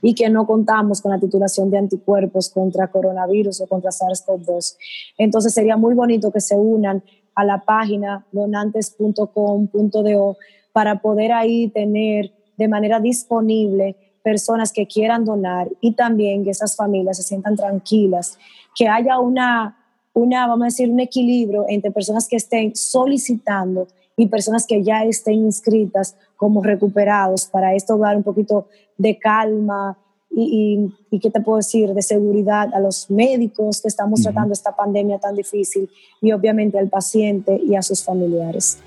y 0.00 0.14
que 0.14 0.30
no 0.30 0.46
contamos 0.46 1.02
con 1.02 1.12
la 1.12 1.18
titulación 1.18 1.70
de 1.70 1.76
anticuerpos 1.76 2.48
contra 2.48 2.88
coronavirus 2.88 3.60
o 3.60 3.66
contra 3.66 3.90
SARS-CoV-2. 3.90 4.76
Entonces 5.18 5.52
sería 5.52 5.76
muy 5.76 5.94
bonito 5.94 6.32
que 6.32 6.40
se 6.40 6.54
unan 6.54 7.02
a 7.34 7.44
la 7.44 7.64
página 7.64 8.24
donantes.com.do 8.32 10.36
para 10.72 11.02
poder 11.02 11.32
ahí 11.32 11.68
tener 11.68 12.32
de 12.56 12.68
manera 12.68 13.00
disponible 13.00 13.96
personas 14.22 14.72
que 14.72 14.86
quieran 14.86 15.24
donar 15.24 15.68
y 15.80 15.92
también 15.92 16.44
que 16.44 16.50
esas 16.50 16.76
familias 16.76 17.18
se 17.18 17.22
sientan 17.22 17.56
tranquilas, 17.56 18.38
que 18.74 18.88
haya 18.88 19.20
una, 19.20 19.75
una, 20.16 20.46
vamos 20.46 20.62
a 20.62 20.66
decir, 20.68 20.88
un 20.88 20.98
equilibrio 20.98 21.66
entre 21.68 21.90
personas 21.90 22.26
que 22.26 22.36
estén 22.36 22.74
solicitando 22.74 23.86
y 24.16 24.28
personas 24.28 24.66
que 24.66 24.82
ya 24.82 25.04
estén 25.04 25.34
inscritas 25.34 26.16
como 26.36 26.62
recuperados 26.62 27.44
para 27.44 27.74
esto 27.74 27.98
dar 27.98 28.16
un 28.16 28.22
poquito 28.22 28.66
de 28.96 29.18
calma 29.18 29.98
y, 30.30 30.90
y, 31.10 31.20
qué 31.20 31.30
te 31.30 31.40
puedo 31.42 31.58
decir, 31.58 31.92
de 31.92 32.00
seguridad 32.00 32.74
a 32.74 32.80
los 32.80 33.10
médicos 33.10 33.82
que 33.82 33.88
estamos 33.88 34.22
tratando 34.22 34.54
esta 34.54 34.74
pandemia 34.74 35.18
tan 35.18 35.36
difícil 35.36 35.90
y 36.22 36.32
obviamente 36.32 36.78
al 36.78 36.88
paciente 36.88 37.60
y 37.62 37.74
a 37.74 37.82
sus 37.82 38.02
familiares. 38.02 38.78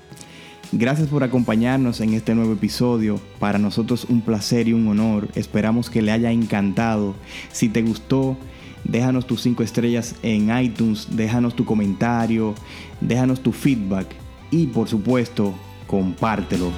Gracias 0.72 1.08
por 1.08 1.22
acompañarnos 1.22 2.00
en 2.00 2.14
este 2.14 2.34
nuevo 2.34 2.52
episodio. 2.54 3.20
Para 3.38 3.58
nosotros 3.58 4.04
un 4.04 4.20
placer 4.20 4.66
y 4.66 4.72
un 4.72 4.86
honor. 4.88 5.28
Esperamos 5.36 5.90
que 5.90 6.02
le 6.02 6.10
haya 6.10 6.30
encantado. 6.32 7.14
Si 7.52 7.68
te 7.68 7.82
gustó, 7.82 8.36
déjanos 8.84 9.26
tus 9.26 9.42
cinco 9.42 9.62
estrellas 9.62 10.14
en 10.22 10.56
iTunes, 10.56 11.08
déjanos 11.10 11.54
tu 11.54 11.64
comentario, 11.64 12.54
déjanos 13.00 13.40
tu 13.40 13.52
feedback 13.52 14.06
y 14.50 14.66
por 14.66 14.88
supuesto, 14.88 15.54
compártelo. 15.86 16.70